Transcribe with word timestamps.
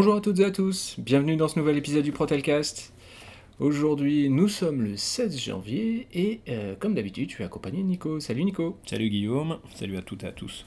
Bonjour 0.00 0.14
à 0.16 0.22
toutes 0.22 0.38
et 0.38 0.44
à 0.46 0.50
tous, 0.50 0.96
bienvenue 0.98 1.36
dans 1.36 1.46
ce 1.46 1.58
nouvel 1.58 1.76
épisode 1.76 2.02
du 2.04 2.10
Protelcast. 2.10 2.94
Aujourd'hui, 3.58 4.30
nous 4.30 4.48
sommes 4.48 4.80
le 4.80 4.96
16 4.96 5.38
janvier 5.38 6.08
et 6.14 6.40
euh, 6.48 6.74
comme 6.74 6.94
d'habitude, 6.94 7.28
je 7.28 7.34
suis 7.34 7.44
accompagné 7.44 7.82
de 7.82 7.86
Nico. 7.86 8.18
Salut 8.18 8.44
Nico. 8.44 8.78
Salut 8.86 9.10
Guillaume, 9.10 9.58
salut 9.74 9.98
à 9.98 10.00
toutes 10.00 10.24
et 10.24 10.28
à 10.28 10.32
tous. 10.32 10.64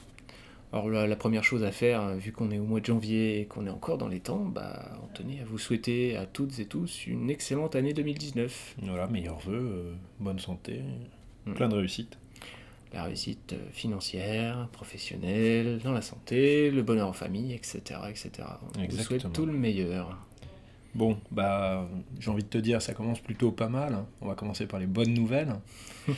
Alors 0.72 0.88
la, 0.88 1.08
la 1.08 1.16
première 1.16 1.42
chose 1.42 1.64
à 1.64 1.72
faire, 1.72 2.00
euh, 2.02 2.14
vu 2.14 2.30
qu'on 2.30 2.52
est 2.52 2.60
au 2.60 2.64
mois 2.64 2.78
de 2.78 2.86
janvier 2.86 3.40
et 3.40 3.46
qu'on 3.46 3.66
est 3.66 3.70
encore 3.70 3.98
dans 3.98 4.06
les 4.06 4.20
temps, 4.20 4.44
bah, 4.44 4.92
on 5.02 5.12
tenait 5.12 5.40
à 5.40 5.44
vous 5.44 5.58
souhaiter 5.58 6.14
à 6.16 6.26
toutes 6.26 6.60
et 6.60 6.66
tous 6.66 7.08
une 7.08 7.28
excellente 7.28 7.74
année 7.74 7.92
2019. 7.92 8.76
Voilà, 8.84 9.08
meilleurs 9.08 9.40
vœux, 9.40 9.68
euh, 9.68 9.94
bonne 10.20 10.38
santé, 10.38 10.80
Mm. 11.46 11.54
plein 11.54 11.68
de 11.68 11.74
réussite. 11.74 12.18
La 12.94 13.02
réussite 13.02 13.52
euh, 13.52 13.70
financière, 13.72 14.68
professionnelle, 14.72 15.80
dans 15.84 15.92
la 15.92 16.00
santé, 16.00 16.70
le 16.70 16.82
bonheur 16.82 17.08
en 17.08 17.12
famille, 17.12 17.52
etc. 17.52 17.80
etc. 18.08 18.30
On 18.78 18.80
vous 18.86 18.96
souhaite 19.02 19.22
tout 19.32 19.44
le 19.46 19.52
meilleur. 19.52 20.16
Bon, 20.94 21.18
bah, 21.32 21.88
j'ai 22.20 22.30
envie 22.30 22.44
de 22.44 22.48
te 22.48 22.58
dire, 22.58 22.80
ça 22.80 22.94
commence 22.94 23.18
plutôt 23.18 23.50
pas 23.50 23.68
mal. 23.68 23.98
On 24.20 24.28
va 24.28 24.34
commencer 24.36 24.66
par 24.66 24.78
les 24.80 24.86
bonnes 24.86 25.12
nouvelles. 25.12 25.54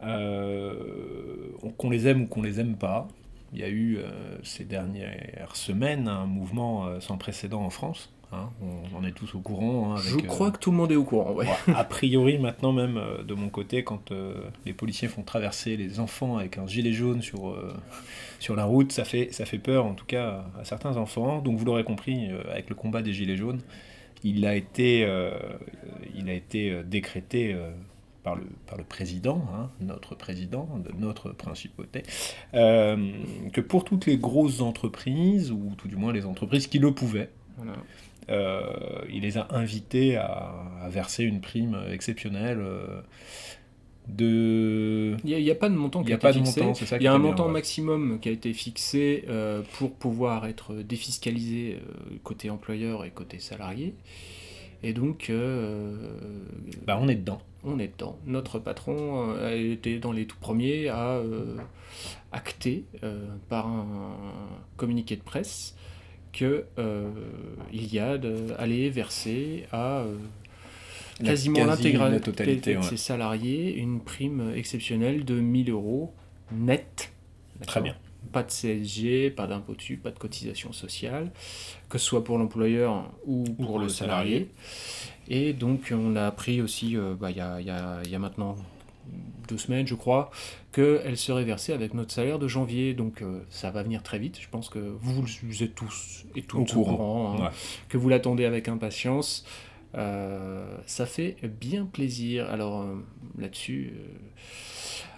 Euh, 0.00 1.50
on- 1.62 1.70
qu'on 1.70 1.90
les 1.90 2.06
aime 2.06 2.22
ou 2.22 2.26
qu'on 2.26 2.42
les 2.42 2.60
aime 2.60 2.76
pas, 2.76 3.08
il 3.52 3.58
y 3.58 3.64
a 3.64 3.68
eu 3.68 3.96
euh, 3.98 4.38
ces 4.44 4.64
dernières 4.64 5.56
semaines 5.56 6.06
un 6.06 6.24
mouvement 6.26 7.00
sans 7.00 7.16
précédent 7.18 7.62
en 7.62 7.70
France. 7.70 8.12
Hein. 8.32 8.50
on 8.62 8.96
en 8.98 9.04
est 9.04 9.12
tous 9.12 9.34
au 9.34 9.40
courant. 9.40 9.92
hein, 9.92 9.96
avec, 9.98 10.08
Je 10.20 10.24
euh, 10.24 10.28
crois 10.28 10.50
que 10.50 10.58
tout 10.58 10.70
le 10.70 10.76
monde 10.76 10.92
est 10.92 10.96
au 10.96 11.04
courant, 11.04 11.32
ouais. 11.32 11.46
A 11.74 11.84
priori, 11.84 12.38
maintenant 12.38 12.72
même, 12.72 12.96
euh, 12.96 13.22
de 13.22 13.34
mon 13.34 13.48
côté, 13.48 13.84
quand 13.84 14.12
euh, 14.12 14.34
les 14.66 14.72
policiers 14.72 15.08
font 15.08 15.22
traverser 15.22 15.76
les 15.76 16.00
enfants 16.00 16.36
avec 16.38 16.58
un 16.58 16.66
gilet 16.66 16.92
jaune 16.92 17.22
sur, 17.22 17.48
euh, 17.50 17.72
sur 18.40 18.56
la 18.56 18.64
route, 18.64 18.92
ça 18.92 19.04
fait, 19.04 19.28
ça 19.32 19.44
fait 19.44 19.58
peur, 19.58 19.86
en 19.86 19.94
tout 19.94 20.06
cas, 20.06 20.44
à 20.60 20.64
certains 20.64 20.96
enfants. 20.96 21.40
Donc, 21.40 21.58
vous 21.58 21.64
l'aurez 21.64 21.84
compris, 21.84 22.30
euh, 22.30 22.42
avec 22.50 22.68
le 22.68 22.74
combat 22.74 23.02
des 23.02 23.12
gilets 23.12 23.36
jaunes, 23.36 23.60
il 24.24 24.44
a 24.46 24.54
été, 24.56 25.02
il 26.16 26.28
a 26.28 26.32
été 26.32 26.82
décrété 26.82 27.54
euh, 27.54 27.70
par, 28.24 28.34
le, 28.34 28.42
par 28.66 28.76
le 28.76 28.82
président, 28.82 29.44
hein, 29.54 29.70
notre 29.80 30.16
président 30.16 30.68
de 30.84 30.90
notre 31.00 31.30
principauté, 31.30 32.02
euh, 32.54 33.12
que 33.52 33.60
pour 33.60 33.84
toutes 33.84 34.06
les 34.06 34.18
grosses 34.18 34.60
entreprises, 34.60 35.52
ou 35.52 35.72
tout 35.78 35.86
du 35.86 35.94
moins 35.94 36.12
les 36.12 36.26
entreprises 36.26 36.66
qui 36.66 36.80
le 36.80 36.92
pouvaient, 36.92 37.30
Voilà. 37.58 37.74
Euh, 38.30 38.62
il 39.10 39.22
les 39.22 39.38
a 39.38 39.46
invités 39.50 40.16
à, 40.16 40.54
à 40.82 40.88
verser 40.88 41.24
une 41.24 41.40
prime 41.40 41.76
exceptionnelle 41.90 42.58
euh, 42.60 43.00
de... 44.08 45.16
Il 45.24 45.36
n'y 45.36 45.50
a, 45.50 45.54
pas 45.54 45.68
de 45.68 45.74
montant 45.74 46.02
qui 46.02 46.12
a, 46.12 46.16
a 46.16 46.18
pas 46.18 46.30
été 46.30 46.40
de 46.40 46.44
fixé. 46.44 46.60
montant, 46.62 46.74
c'est 46.74 46.86
ça 46.86 46.96
Il 46.96 47.02
y 47.02 47.06
a 47.06 47.12
un 47.12 47.18
bien, 47.18 47.28
montant 47.28 47.46
ouais. 47.46 47.52
maximum 47.52 48.18
qui 48.20 48.28
a 48.28 48.32
été 48.32 48.52
fixé 48.52 49.24
euh, 49.28 49.62
pour 49.74 49.92
pouvoir 49.92 50.46
être 50.46 50.74
défiscalisé 50.74 51.78
côté 52.22 52.48
employeur 52.50 53.04
et 53.04 53.10
côté 53.10 53.38
salarié. 53.38 53.94
Et 54.82 54.92
donc, 54.92 55.28
euh, 55.30 55.94
Bah 56.86 56.98
on 57.00 57.08
est 57.08 57.16
dedans. 57.16 57.40
on 57.64 57.78
est 57.80 57.88
dedans. 57.88 58.16
Notre 58.26 58.58
patron 58.60 59.34
a 59.36 59.52
été 59.52 59.98
dans 59.98 60.12
les 60.12 60.24
tout 60.26 60.36
premiers 60.40 60.88
à 60.88 61.14
euh, 61.16 61.56
acter 62.32 62.84
euh, 63.02 63.26
par 63.48 63.66
un 63.66 64.16
communiqué 64.76 65.16
de 65.16 65.22
presse 65.22 65.74
que 66.38 66.64
euh, 66.78 67.08
il 67.72 67.92
y 67.92 67.98
a 67.98 68.18
de, 68.18 68.54
aller 68.58 68.90
verser 68.90 69.64
à 69.72 69.98
euh, 70.00 70.16
quasiment 71.24 71.56
quasi- 71.66 71.92
l'intégralité 71.92 72.74
de 72.74 72.78
ouais. 72.78 72.82
ses 72.84 72.96
salariés 72.96 73.74
une 73.76 74.00
prime 74.00 74.52
exceptionnelle 74.54 75.24
de 75.24 75.34
1000 75.34 75.70
euros 75.70 76.12
net. 76.52 77.12
Très 77.66 77.80
bien. 77.80 77.94
Pas 78.32 78.42
de 78.42 78.50
CSG, 78.50 79.30
pas 79.30 79.46
d'impôt 79.46 79.74
dessus, 79.74 79.96
pas 79.96 80.10
de 80.10 80.18
cotisation 80.18 80.72
sociale, 80.72 81.30
que 81.88 81.98
ce 81.98 82.04
soit 82.04 82.22
pour 82.24 82.36
l'employeur 82.38 83.10
ou 83.26 83.44
pour, 83.44 83.66
pour 83.66 83.78
le 83.78 83.88
salarié. 83.88 84.48
Et 85.28 85.52
donc 85.52 85.92
on 85.92 86.14
a 86.16 86.26
appris 86.26 86.60
aussi, 86.60 86.96
euh, 86.96 87.14
bah, 87.18 87.30
il 87.30 87.36
y, 87.36 87.40
a, 87.40 87.60
y 87.60 87.70
a- 87.70 88.00
il 88.04 88.10
y 88.10 88.14
a 88.14 88.18
maintenant 88.18 88.56
deux 89.48 89.58
semaines 89.58 89.86
je 89.86 89.94
crois, 89.94 90.30
qu'elle 90.72 91.16
serait 91.16 91.44
versée 91.44 91.72
avec 91.72 91.94
notre 91.94 92.12
salaire 92.12 92.38
de 92.38 92.48
janvier. 92.48 92.94
Donc 92.94 93.22
euh, 93.22 93.40
ça 93.50 93.70
va 93.70 93.82
venir 93.82 94.02
très 94.02 94.18
vite. 94.18 94.38
Je 94.40 94.48
pense 94.48 94.68
que 94.68 94.78
vous, 94.78 95.24
vous 95.42 95.62
êtes 95.62 95.74
tous 95.74 96.24
et 96.36 96.42
toutes 96.42 96.70
Au 96.70 96.74
courant. 96.84 96.96
courant, 96.96 97.34
hein, 97.38 97.44
Ouais. 97.44 97.50
que 97.88 97.96
vous 97.98 98.08
l'attendez 98.08 98.44
avec 98.44 98.68
impatience. 98.68 99.44
Euh, 99.94 100.76
ça 100.86 101.06
fait 101.06 101.36
bien 101.60 101.86
plaisir. 101.86 102.48
Alors 102.50 102.82
euh, 102.82 102.94
là-dessus, 103.38 103.94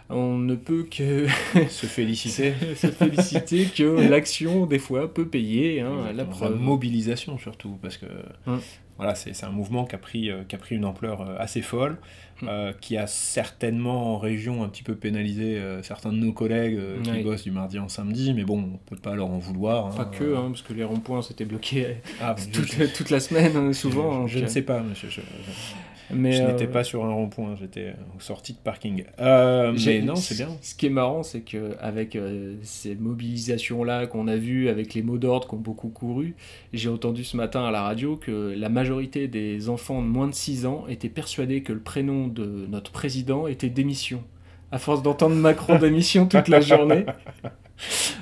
on 0.08 0.38
ne 0.38 0.54
peut 0.54 0.84
que 0.84 1.26
Se 1.68 1.86
féliciter. 1.86 2.54
se 2.76 2.88
féliciter 2.88 3.64
que 3.66 3.82
l'action, 4.08 4.66
des 4.66 4.78
fois, 4.78 5.12
peut 5.12 5.26
payer. 5.26 5.80
Hein, 5.80 6.12
la 6.14 6.24
mobilisation 6.50 7.38
surtout, 7.38 7.78
parce 7.82 7.96
que 7.96 8.06
Hum. 8.46 8.60
Voilà, 9.00 9.14
c'est 9.14 9.44
un 9.44 9.50
mouvement 9.50 9.84
qui 9.84 9.94
a 9.94 9.98
pris, 9.98 10.30
euh, 10.30 10.44
qui 10.48 10.54
a 10.54 10.58
pris 10.58 10.76
une 10.76 10.84
ampleur 10.84 11.20
euh, 11.22 11.36
assez 11.38 11.62
folle, 11.62 11.98
Hum. 12.42 12.48
euh, 12.48 12.72
qui 12.80 12.96
a 12.96 13.06
certainement 13.06 14.14
en 14.14 14.18
région 14.18 14.64
un 14.64 14.68
petit 14.70 14.82
peu 14.82 14.94
pénalisé 14.94 15.58
euh, 15.58 15.82
certains 15.82 16.10
de 16.10 16.16
nos 16.16 16.32
collègues 16.32 16.76
euh, 16.78 17.02
qui 17.02 17.22
bossent 17.22 17.42
du 17.42 17.50
mardi 17.50 17.78
en 17.78 17.90
samedi, 17.90 18.32
mais 18.32 18.44
bon, 18.44 18.58
on 18.74 18.78
peut 18.78 18.96
pas 18.96 19.14
leur 19.14 19.26
en 19.30 19.36
vouloir. 19.38 19.88
hein. 19.88 19.90
Pas 19.94 20.06
que, 20.06 20.34
hein, 20.36 20.46
parce 20.48 20.62
que 20.62 20.72
les 20.72 20.84
ronds-points 20.84 21.20
s'étaient 21.20 21.44
bloqués 21.44 21.96
Ah, 22.18 22.34
toute, 22.52 22.72
je- 22.72 22.84
toute 22.96 23.10
la 23.10 23.20
semaine, 23.20 23.54
hein, 23.56 23.72
souvent. 23.74 24.26
Je, 24.26 24.38
je 24.38 24.44
ne 24.44 24.48
sais 24.48 24.62
pas, 24.62 24.80
monsieur. 24.80 25.08
Je, 26.10 26.16
Mais, 26.16 26.32
je 26.32 26.42
euh, 26.42 26.48
n'étais 26.48 26.66
pas 26.66 26.84
sur 26.84 27.04
un 27.04 27.12
rond-point, 27.12 27.56
j'étais 27.58 27.94
aux 28.16 28.20
sorties 28.20 28.52
de 28.52 28.58
parking. 28.58 29.04
Euh, 29.20 29.76
mais 29.84 30.00
non, 30.02 30.16
c'est 30.16 30.36
bien. 30.36 30.48
Ce 30.60 30.74
qui 30.74 30.86
est 30.86 30.90
marrant, 30.90 31.22
c'est 31.22 31.40
que 31.40 31.76
avec 31.80 32.16
euh, 32.16 32.56
ces 32.62 32.94
mobilisations-là 32.94 34.06
qu'on 34.06 34.28
a 34.28 34.36
vues, 34.36 34.68
avec 34.68 34.94
les 34.94 35.02
mots 35.02 35.18
d'ordre 35.18 35.48
qui 35.48 35.54
ont 35.54 35.58
beaucoup 35.58 35.88
couru, 35.88 36.34
j'ai 36.72 36.88
entendu 36.88 37.24
ce 37.24 37.36
matin 37.36 37.64
à 37.64 37.70
la 37.70 37.82
radio 37.82 38.16
que 38.16 38.54
la 38.56 38.68
majorité 38.68 39.28
des 39.28 39.68
enfants 39.68 40.02
de 40.02 40.06
moins 40.06 40.28
de 40.28 40.34
6 40.34 40.66
ans 40.66 40.84
étaient 40.88 41.08
persuadés 41.08 41.62
que 41.62 41.72
le 41.72 41.80
prénom 41.80 42.26
de 42.26 42.66
notre 42.68 42.92
président 42.92 43.46
était 43.46 43.70
démission. 43.70 44.22
À 44.72 44.78
force 44.78 45.02
d'entendre 45.02 45.34
Macron 45.34 45.78
démission 45.80 46.26
toute 46.26 46.48
la 46.48 46.60
journée, 46.60 47.04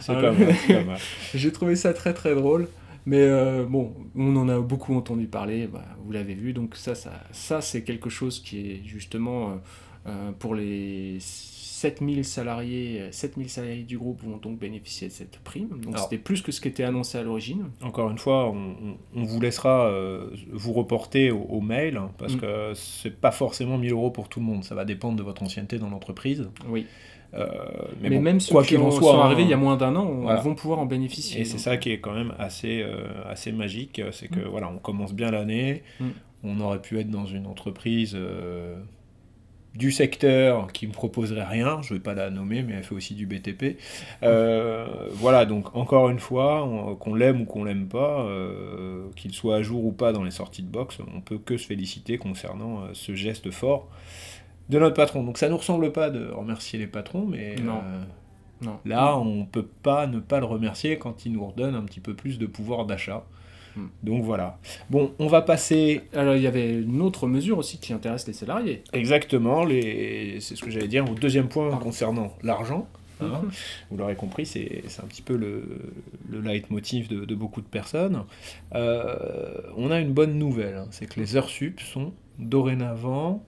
C'est 0.01 0.15
pas 0.15 0.33
mal, 0.33 0.37
mal. 0.87 0.99
J'ai 1.35 1.53
trouvé 1.53 1.77
ça 1.77 1.93
très 1.93 2.15
très 2.15 2.35
drôle. 2.35 2.69
Mais 3.09 3.21
euh, 3.23 3.65
bon, 3.65 3.95
on 4.15 4.37
en 4.37 4.49
a 4.49 4.61
beaucoup 4.61 4.95
entendu 4.95 5.27
parler, 5.27 5.67
bah, 5.67 5.85
vous 6.05 6.13
l'avez 6.13 6.35
vu, 6.35 6.53
donc 6.53 6.77
ça, 6.77 6.95
ça, 6.95 7.13
ça 7.33 7.61
c'est 7.61 7.83
quelque 7.83 8.11
chose 8.11 8.41
qui 8.41 8.59
est 8.71 8.81
justement 8.85 9.51
euh, 9.51 9.55
euh, 10.09 10.33
pour 10.39 10.55
les 10.55 11.17
7000 11.21 12.25
salariés, 12.25 13.01
euh, 13.03 13.09
7000 13.13 13.49
salariés 13.49 13.83
du 13.85 13.97
groupe 13.97 14.21
vont 14.23 14.37
donc 14.37 14.59
bénéficier 14.59 15.09
de 15.09 15.13
cette 15.13 15.39
prime. 15.39 15.69
Donc 15.81 15.97
c'était 15.99 16.19
plus 16.19 16.43
que 16.43 16.51
ce 16.53 16.61
qui 16.61 16.69
était 16.69 16.83
annoncé 16.85 17.17
à 17.19 17.23
l'origine. 17.23 17.71
Encore 17.83 18.11
une 18.11 18.19
fois, 18.19 18.51
on, 18.51 18.57
on- 18.91 18.97
on 19.15 19.23
vous 19.25 19.41
laissera 19.41 19.87
euh, 19.87 20.31
vous 20.53 20.73
reporter 20.73 21.31
au, 21.31 21.41
au 21.43 21.61
mail, 21.61 21.97
hein, 21.97 22.11
parce 22.19 22.35
Mm. 22.35 22.41
que 22.41 22.73
c'est 22.75 23.17
pas 23.21 23.31
forcément 23.31 23.79
1000 23.79 23.93
euros 23.93 24.11
pour 24.11 24.29
tout 24.29 24.41
le 24.41 24.47
monde. 24.47 24.65
Ça 24.65 24.75
va 24.75 24.85
dépendre 24.85 25.17
de 25.17 25.23
votre 25.23 25.43
ancienneté 25.43 25.79
dans 25.79 25.89
l'entreprise. 25.89 26.49
Oui. 26.69 26.87
Euh, 27.35 27.47
Mais, 28.01 28.09
mais, 28.09 28.17
bon, 28.17 28.23
même 28.23 28.41
ceux 28.41 28.53
quoi 28.53 28.63
qui 28.63 28.71
qu'il 28.71 28.79
en 28.79 28.91
soit, 28.91 29.13
sont 29.13 29.21
hein, 29.21 29.35
il 29.39 29.47
y 29.49 29.53
a 29.53 29.57
moins 29.59 29.77
d'un 29.77 29.95
an 29.97 30.07
on- 30.07 30.21
voilà. 30.23 30.41
vont 30.41 30.55
pouvoir 30.55 30.79
en 30.79 30.87
bénéficier. 30.87 31.43
Et 31.43 31.45
c'est 31.45 31.59
ça 31.59 31.77
qui 31.77 31.91
est 31.91 32.01
quand 32.01 32.15
même 32.15 32.33
assez, 32.39 32.81
euh, 32.83 33.03
assez 33.29 33.53
magique, 33.53 34.01
c'est 34.13 34.29
que 34.29 34.41
Mm. 34.41 34.49
voilà, 34.49 34.71
on 34.75 34.79
commence 34.79 35.13
bien 35.13 35.31
l'année, 35.31 35.83
Mm. 36.01 36.07
on 36.45 36.61
aurait 36.61 36.81
pu 36.81 36.99
être 36.99 37.11
dans 37.11 37.27
une 37.27 37.47
entreprise 37.47 38.15
euh, 38.17 38.77
du 39.75 39.93
secteur 39.93 40.73
qui 40.73 40.89
ne 40.89 40.93
proposerait 40.93 41.45
rien, 41.45 41.83
je 41.83 41.93
ne 41.93 41.99
vais 41.99 42.03
pas 42.03 42.15
la 42.15 42.31
nommer, 42.31 42.63
mais 42.63 42.73
elle 42.73 42.83
fait 42.83 42.95
aussi 42.95 43.15
du 43.15 43.27
BTP. 43.27 43.77
Euh, 44.23 44.87
voilà, 45.13 45.45
donc 45.45 45.77
encore 45.77 46.09
une 46.09 46.19
fois, 46.19 46.65
on- 46.65 46.97
qu'on 46.97 47.15
l'aime 47.15 47.43
ou 47.43 47.45
qu'on 47.45 47.63
l'aime 47.63 47.87
pas, 47.89 48.23
euh, 48.23 49.05
qu'il 49.17 49.33
soit 49.35 49.57
à 49.57 49.63
jour 49.63 49.85
ou 49.85 49.93
pas 49.93 50.13
dans 50.13 50.25
les 50.25 50.31
sorties 50.33 50.63
de 50.63 50.71
boxe, 50.71 50.99
on 51.15 51.21
peut 51.21 51.39
que 51.39 51.57
se 51.59 51.67
féliciter 51.67 52.17
concernant 52.19 52.81
euh, 52.85 52.89
ce 52.95 53.15
geste 53.15 53.51
fort 53.51 53.87
de 54.69 54.79
notre 54.79 54.95
patron. 54.97 55.23
Donc 55.25 55.39
ça 55.39 55.47
ne 55.47 55.53
nous 55.53 55.59
ressemble 55.59 55.93
pas 55.93 56.11
de 56.11 56.29
remercier 56.29 56.79
les 56.79 56.87
patrons, 56.87 57.27
mais 57.27 57.57
Non. 57.57 57.79
euh, 57.85 58.03
Non. 58.63 58.79
Là, 58.85 59.17
on 59.17 59.45
peut 59.47 59.67
pas 59.83 60.07
ne 60.07 60.19
pas 60.21 60.41
le 60.41 60.47
remercier 60.47 60.99
quand 60.99 61.25
il 61.27 61.33
nous 61.33 61.47
redonne 61.47 61.75
un 61.75 61.83
petit 61.83 62.01
peu 62.01 62.15
plus 62.15 62.39
de 62.39 62.47
pouvoir 62.47 62.87
d'achat. 62.87 63.25
Hmm. 63.77 63.87
Donc 64.03 64.25
voilà. 64.25 64.59
Bon, 64.91 65.13
on 65.19 65.27
va 65.29 65.43
passer 65.43 66.01
Alors 66.15 66.35
il 66.37 66.43
y 66.43 66.47
avait 66.47 66.73
une 66.75 67.01
autre 67.01 67.27
mesure 67.29 67.59
aussi 67.59 67.79
qui 67.79 67.93
intéresse 67.93 68.27
les 68.27 68.33
salariés. 68.33 68.83
exactement, 68.93 69.65
les... 69.65 70.39
c'est 70.41 70.57
ce 70.57 70.63
que 70.65 70.71
j'allais 70.71 70.89
dire, 70.89 71.09
au 71.11 71.15
deuxième 71.15 71.49
point 71.49 71.69
Pardon. 71.71 71.85
concernant 71.85 72.33
l'argent. 72.43 72.89
hein. 73.21 73.27
Mhm. 73.43 73.51
Vous 73.91 73.97
l'aurez 73.99 74.17
compris, 74.17 74.47
c'est 74.47 74.83
c'est 74.89 75.03
un 75.03 75.07
petit 75.07 75.23
peu 75.23 75.37
le, 75.37 75.63
le 76.31 76.41
leitmotiv 76.41 77.09
de, 77.09 77.25
de 77.25 77.35
beaucoup 77.35 77.61
de 77.61 77.67
personnes. 77.67 78.25
Euh, 78.75 79.61
on 79.77 79.91
a 79.91 80.01
une 80.01 80.13
bonne 80.13 80.39
nouvelle, 80.39 80.75
hein, 80.77 80.87
c'est 80.91 81.07
que 81.07 81.21
les 81.21 81.37
heures 81.37 81.49
sup 81.49 81.81
sont 81.81 82.13
dorénavant 82.39 83.45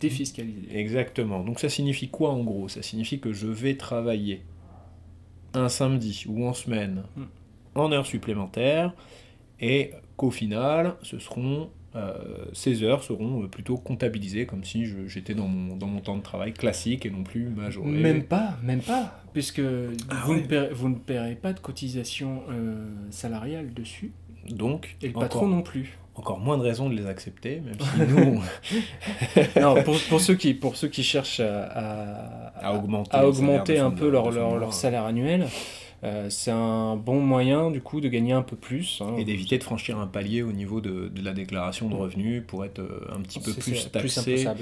Défiscalisés. 0.00 0.68
Exactement. 0.78 1.42
Donc 1.44 1.60
ça 1.60 1.68
signifie 1.68 2.08
quoi 2.08 2.30
en 2.30 2.42
gros? 2.44 2.68
Ça 2.68 2.82
signifie 2.82 3.20
que 3.20 3.32
je 3.32 3.46
vais 3.46 3.76
travailler 3.76 4.42
un 5.54 5.68
samedi 5.68 6.24
ou 6.28 6.46
en 6.46 6.52
semaine 6.54 7.04
Mm. 7.16 7.22
en 7.74 7.92
heures 7.92 8.06
supplémentaires 8.06 8.92
et 9.60 9.92
qu'au 10.16 10.30
final, 10.30 10.94
ce 11.02 11.18
seront 11.18 11.70
euh, 11.96 12.44
ces 12.52 12.82
heures 12.82 13.02
seront 13.02 13.44
euh, 13.44 13.48
plutôt 13.48 13.78
comptabilisées 13.78 14.44
comme 14.44 14.62
si 14.62 14.84
j'étais 15.06 15.34
dans 15.34 15.48
mon, 15.48 15.74
dans 15.74 15.86
mon 15.86 16.00
temps 16.00 16.16
de 16.18 16.22
travail 16.22 16.52
classique 16.52 17.06
et 17.06 17.10
non 17.10 17.22
plus 17.24 17.48
majoré. 17.48 17.88
Même 17.90 18.24
pas, 18.24 18.58
même 18.62 18.82
pas, 18.82 19.22
puisque 19.32 19.62
Ah 20.10 20.22
vous, 20.26 20.34
ouais. 20.34 20.42
ne 20.42 20.46
paierez, 20.46 20.74
vous 20.74 20.90
ne 20.90 20.94
paierez 20.96 21.34
pas 21.34 21.54
de 21.54 21.60
cotisation 21.60 22.42
euh, 22.50 22.86
salariale 23.10 23.72
dessus. 23.72 24.12
Donc, 24.50 24.96
Et 25.00 25.06
le 25.06 25.10
encore, 25.12 25.22
patron 25.22 25.46
non 25.48 25.62
plus. 25.62 25.98
Encore 26.18 26.38
moins 26.38 26.58
de 26.58 26.62
raisons 26.62 26.88
de 26.90 26.94
les 26.94 27.06
accepter, 27.06 27.60
même 27.60 27.78
si 27.80 27.98
nous, 28.14 28.42
non, 29.60 29.82
pour, 29.82 29.96
pour 30.08 30.20
ceux 30.20 30.34
qui, 30.34 30.54
pour 30.54 30.76
ceux 30.76 30.88
qui 30.88 31.02
cherchent 31.02 31.40
à, 31.40 31.64
à, 31.64 32.68
à 32.68 32.74
augmenter, 32.74 33.16
à 33.16 33.26
augmenter 33.28 33.78
un 33.78 33.90
peu 33.90 34.08
leur, 34.10 34.30
leur, 34.30 34.56
leur 34.56 34.72
salaire 34.74 35.04
annuel, 35.04 35.46
euh, 36.04 36.30
c'est 36.30 36.52
un 36.52 36.96
bon 36.96 37.20
moyen 37.20 37.70
du 37.72 37.80
coup 37.80 38.00
de 38.00 38.08
gagner 38.08 38.32
un 38.32 38.42
peu 38.42 38.56
plus. 38.56 39.00
hein. 39.02 39.14
Et 39.18 39.24
d'éviter 39.24 39.58
de 39.58 39.64
franchir 39.64 39.98
un 39.98 40.06
palier 40.06 40.42
au 40.42 40.52
niveau 40.52 40.80
de, 40.80 41.08
de 41.08 41.22
la 41.24 41.32
déclaration 41.32 41.88
de 41.88 41.94
revenus 41.94 42.42
pour 42.46 42.64
être 42.64 42.78
euh, 42.80 43.00
un 43.16 43.20
petit 43.20 43.40
peu 43.40 43.52
plus 43.52 43.90
taxé. 43.90 44.54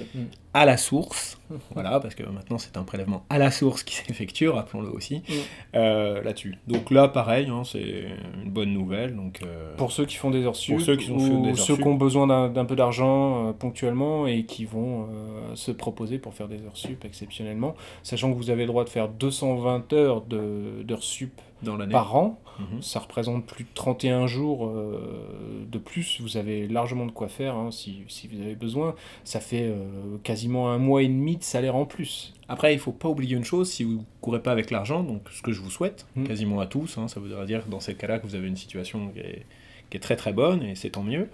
À 0.57 0.65
la 0.65 0.77
source. 0.77 1.39
Voilà, 1.75 2.01
parce 2.01 2.17
que 2.17 2.25
maintenant 2.25 2.59
c'est 2.59 2.77
un 2.77 2.83
prélèvement 2.83 3.25
à 3.31 3.39
la 3.39 3.53
source 3.53 3.85
qui 3.85 3.95
s'effectue, 4.07 4.49
rappelons-le 4.49 4.89
aussi, 4.91 5.19
Mm. 5.29 5.33
euh, 5.77 6.23
là-dessus. 6.25 6.57
Donc 6.67 6.91
là, 6.91 7.07
pareil, 7.07 7.49
hein, 7.49 7.63
c'est 7.65 8.05
une 8.43 8.51
bonne 8.51 8.73
nouvelle. 8.73 9.15
Donc, 9.15 9.41
euh, 9.45 9.77
Pour 9.77 9.93
ceux 9.93 10.07
qui 10.07 10.17
font 10.17 10.31
des 10.31 10.45
heures 10.45 10.57
sup, 10.57 10.81
ceux 10.81 10.97
qui 10.97 11.13
ont 11.13 11.17
ou 11.19 11.45
des 11.45 11.55
ceux 11.55 11.75
sup. 11.75 11.83
qui 11.83 11.87
ont 11.89 11.95
besoin 11.95 12.49
d'un 12.49 12.65
peu 12.65 12.75
d'argent 12.75 13.49
euh, 13.49 13.53
ponctuellement 13.53 14.27
et 14.27 14.45
qui 14.45 14.65
vont 14.65 15.09
se 15.55 15.71
proposer 15.71 16.19
pour 16.19 16.35
faire 16.35 16.49
des 16.49 16.57
heures 16.65 16.77
sup 16.77 17.05
exceptionnellement, 17.05 17.77
sachant 18.03 18.33
que 18.33 18.37
vous 18.37 18.51
avez 18.51 18.63
le 18.63 18.69
droit 18.69 18.83
de 18.85 18.89
faire 18.89 19.09
220 19.09 19.93
heures 19.93 20.23
de- 20.23 20.83
d'heures 20.83 21.05
sup 21.05 21.41
dans 21.63 21.77
par 21.89 22.15
an, 22.17 22.41
Mhm. 22.59 22.81
ça 22.81 23.01
représente 23.01 23.45
plus 23.45 23.65
de 23.65 23.69
31 23.75 24.27
jours 24.27 24.67
euh, 24.67 25.67
de 25.71 25.79
plus, 25.79 26.21
vous 26.23 26.37
avez 26.39 26.67
largement 26.69 27.05
de 27.05 27.11
quoi 27.11 27.29
faire 27.29 27.55
hein, 27.55 27.71
si, 27.71 28.03
si 28.09 28.29
vous 28.29 28.41
avez 28.41 28.55
besoin, 28.55 28.95
ça 29.25 29.41
fait 29.41 29.65
euh, 29.69 30.17
quasiment 30.23 30.71
un 30.71 30.79
mois 30.79 31.03
et 31.03 31.09
demi 31.09 31.37
de 31.37 31.43
salaire 31.43 31.77
en 31.77 31.85
plus. 31.85 32.33
Après, 32.49 32.73
il 32.73 32.79
faut 32.79 32.93
pas 32.93 33.09
oublier 33.09 33.37
une 33.37 33.45
chose, 33.45 33.69
si 33.71 33.85
vous 33.85 34.05
courez 34.23 34.41
pas 34.43 34.53
avec 34.53 34.71
l'argent, 34.71 35.03
donc 35.03 35.23
ce 35.31 35.43
que 35.43 35.53
je 35.53 35.61
vous 35.61 35.71
souhaite, 35.71 36.07
Mm. 36.17 36.25
quasiment 36.25 36.61
à 36.61 36.67
tous, 36.67 36.97
hein, 36.99 37.09
ça 37.09 37.21
voudrait 37.21 37.45
dire 37.47 37.65
dans 37.69 37.81
ces 37.81 37.95
cas-là 37.95 38.19
que 38.21 38.27
vous 38.27 38.35
avez 38.37 38.49
une 38.49 38.57
situation 38.57 39.09
qui 39.09 39.19
est, 39.21 39.45
qui 39.91 39.97
est 39.99 40.01
très 40.01 40.17
très 40.17 40.33
bonne, 40.33 40.63
et 40.63 40.75
c'est 40.77 40.91
tant 40.91 41.03
mieux, 41.03 41.29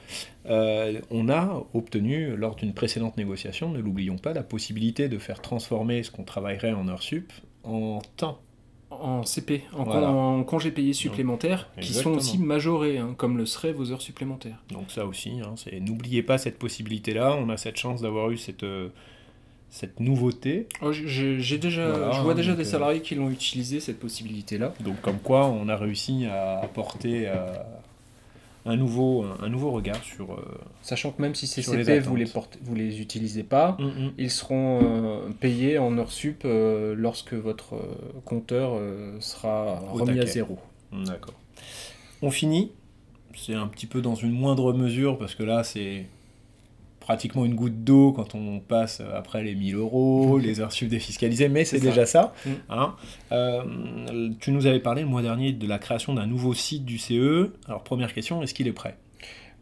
euh, 0.47 1.01
on 1.11 1.29
a 1.29 1.63
obtenu, 1.73 2.37
lors 2.37 2.55
d'une 2.57 2.75
précédente 2.75 3.17
négociation, 3.17 3.71
ne 3.71 3.79
l'oublions 3.79 4.19
pas, 4.19 4.33
la 4.33 4.43
possibilité 4.43 5.09
de 5.09 5.19
faire 5.19 5.41
transformer 5.41 6.03
ce 6.03 6.11
qu'on 6.11 6.25
travaillerait 6.25 6.73
en 6.73 6.89
heures 6.89 7.03
sup 7.03 7.33
en 7.65 8.01
temps. 8.17 8.41
En 9.01 9.25
CP, 9.25 9.63
en, 9.73 9.85
Voilà. 9.85 10.07
con- 10.09 10.39
en 10.41 10.45
congés 10.45 10.71
payés 10.71 10.93
supplémentaires, 10.93 11.69
qui 11.81 11.93
sont 11.95 12.11
aussi 12.13 12.39
majorés, 12.39 12.99
hein, 12.99 13.15
comme 13.17 13.37
le 13.39 13.47
seraient 13.47 13.73
vos 13.73 13.91
heures 13.91 14.03
supplémentaires. 14.03 14.57
Donc 14.71 14.91
ça 14.91 15.07
aussi, 15.07 15.41
hein, 15.45 15.55
n'oubliez 15.81 16.23
pas 16.23 16.39
cette 16.39 16.59
possibilité-là, 16.59 17.35
on 17.37 17.49
a 17.49 17.57
cette 17.57 17.77
chance 17.79 18.03
d'avoir 18.03 18.31
eu 18.31 18.37
cette, 18.39 18.63
euh, 18.65 18.89
cette 19.71 20.01
nouveauté, 20.01 20.67
Oh, 20.83 20.93
j'ai- 20.93 21.59
déjà, 21.59 21.91
Voilà, 21.91 22.13
je 22.13 22.21
vois 22.21 22.35
déjà 22.35 22.51
donc, 22.53 22.59
des 22.59 22.69
euh, 22.69 22.71
salariés 22.71 23.01
qui 23.01 23.15
l'ont 23.15 23.31
utilisé, 23.31 23.81
cette 23.81 23.99
possibilité-là. 23.99 24.75
donc 24.81 25.01
comme 25.01 25.19
quoi 25.19 25.47
on 25.47 25.69
a 25.69 25.77
réussi 25.77 26.27
à 26.27 26.61
apporter 26.61 27.27
euh, 27.29 27.55
un, 28.65 28.77
nouveau, 28.77 29.25
un, 29.41 29.49
nouveau 29.49 29.71
regard 29.71 30.03
sur... 30.03 30.33
euh, 30.33 30.61
Sachant 30.83 31.11
que 31.11 31.21
même 31.21 31.35
si 31.35 31.47
ces 31.47 31.63
les 31.77 31.85
CP, 31.85 32.01
vous 32.01 32.17
les, 32.17 32.27
portez, 32.27 32.59
vous 32.63 32.75
les 32.75 33.01
utilisez 33.01 33.43
pas, 33.43 33.77
mm, 33.79 33.85
mm. 33.85 34.13
ils 34.19 34.31
seront 34.31 34.81
euh, 34.83 35.31
payés 35.41 35.79
en 35.79 35.97
heures 35.99 36.13
sup 36.13 36.43
euh, 36.45 36.95
lorsque 36.97 37.35
votre 37.35 37.75
compteur 38.25 38.79
sera 39.21 39.83
Au 39.93 39.99
remis 39.99 40.21
à 40.21 40.27
zéro. 40.27 40.59
D'accord. 40.93 41.35
On 42.21 42.31
finit. 42.31 42.73
C'est 43.35 43.55
un 43.55 43.67
petit 43.67 43.87
peu 43.87 44.03
dans 44.03 44.15
une 44.15 44.33
moindre 44.33 44.75
mesure 44.75 45.19
parce 45.19 45.35
que 45.35 45.43
là, 45.43 45.65
c'est 45.65 46.07
pratiquement 47.03 47.45
une 47.45 47.55
goutte 47.55 47.83
d'eau 47.83 48.13
quand 48.13 48.35
on 48.35 48.61
passe 48.61 49.03
après 49.15 49.43
les 49.43 49.55
1000 49.55 49.75
euros, 49.75 50.39
les 50.39 50.61
heures 50.61 50.73
sup 50.73 50.89
défiscalisées, 50.89 51.49
mais 51.49 51.65
c'est 51.65 51.79
ça. 51.79 51.85
déjà 51.85 52.07
ça. 52.07 52.33
Mm. 52.47 52.51
hein. 52.71 52.95
Euh, 53.33 54.31
tu 54.41 54.53
nous 54.53 54.67
avais 54.67 54.81
parlé 54.81 55.03
le 55.03 55.09
mois 55.09 55.23
dernier 55.23 55.53
de 55.53 55.67
la 55.67 55.79
création 55.79 56.15
d'un 56.15 56.27
nouveau 56.27 56.55
site 56.55 56.85
du 56.85 56.99
CE. 56.99 57.51
Alors, 57.67 57.83
première 57.83 58.15
question, 58.15 58.43
est-ce 58.43 58.55
qu'il 58.55 58.69
est 58.69 58.73
prêt? 58.73 58.97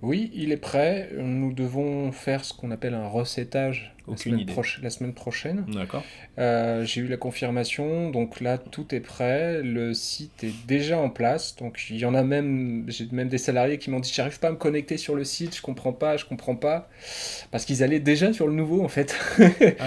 Oui, 0.02 0.30
il 0.34 0.50
est 0.52 0.56
prêt. 0.56 1.10
Nous 1.18 1.52
devons 1.52 2.10
faire 2.12 2.44
ce 2.44 2.54
qu'on 2.54 2.70
appelle 2.70 2.94
un 2.94 3.06
recettage 3.06 3.94
la 4.08 4.16
semaine, 4.16 4.40
idée. 4.40 4.52
proche- 4.52 4.80
la 4.82 4.90
semaine 4.90 5.12
prochaine. 5.12 5.64
D'accord. 5.72 6.02
Euh, 6.38 6.84
J'ai 6.84 7.02
eu 7.02 7.06
la 7.06 7.16
confirmation, 7.16 8.10
donc 8.10 8.40
là 8.40 8.58
tout 8.58 8.92
est 8.94 9.00
prêt, 9.00 9.62
le 9.62 9.92
site 9.94 10.42
est 10.42 10.52
déjà 10.66 10.98
en 10.98 11.10
place, 11.10 11.54
donc 11.56 11.84
il 11.90 11.98
y 11.98 12.04
en 12.06 12.14
a 12.14 12.22
même, 12.24 12.86
j'ai 12.88 13.06
même 13.12 13.28
des 13.28 13.38
salariés 13.38 13.78
qui 13.78 13.90
m'ont 13.90 14.00
dit 14.00 14.10
j'arrive 14.12 14.40
pas 14.40 14.48
à 14.48 14.52
me 14.52 14.56
connecter 14.56 14.96
sur 14.96 15.14
le 15.14 15.22
site, 15.24 15.54
je 15.56 15.62
comprends 15.62 15.92
pas, 15.92 16.16
je 16.16 16.24
comprends 16.24 16.56
pas, 16.56 16.88
parce 17.52 17.64
qu'ils 17.64 17.82
allaient 17.84 18.00
déjà 18.00 18.32
sur 18.32 18.46
le 18.48 18.54
nouveau 18.54 18.82
en 18.82 18.88
fait. 18.88 19.16
Ah 19.38 19.42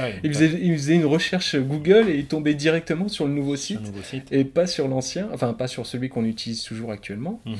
oui, 0.06 0.14
ils, 0.24 0.34
faisaient, 0.34 0.60
ils 0.62 0.74
faisaient 0.78 0.96
une 0.96 1.06
recherche 1.06 1.56
Google 1.58 2.08
et 2.10 2.16
ils 2.16 2.28
tombaient 2.28 2.54
directement 2.56 3.08
sur 3.10 3.26
le 3.26 3.32
site 3.58 3.82
nouveau 3.82 4.04
site. 4.04 4.32
et 4.32 4.46
pas 4.46 4.68
sur 4.68 4.88
l'ancien, 4.88 5.28
enfin 5.34 5.54
pas 5.54 5.68
sur 5.68 5.86
celui 5.86 6.08
qu'on 6.10 6.24
utilise 6.24 6.64
toujours 6.64 6.92
actuellement. 6.92 7.42
Mhm. 7.46 7.56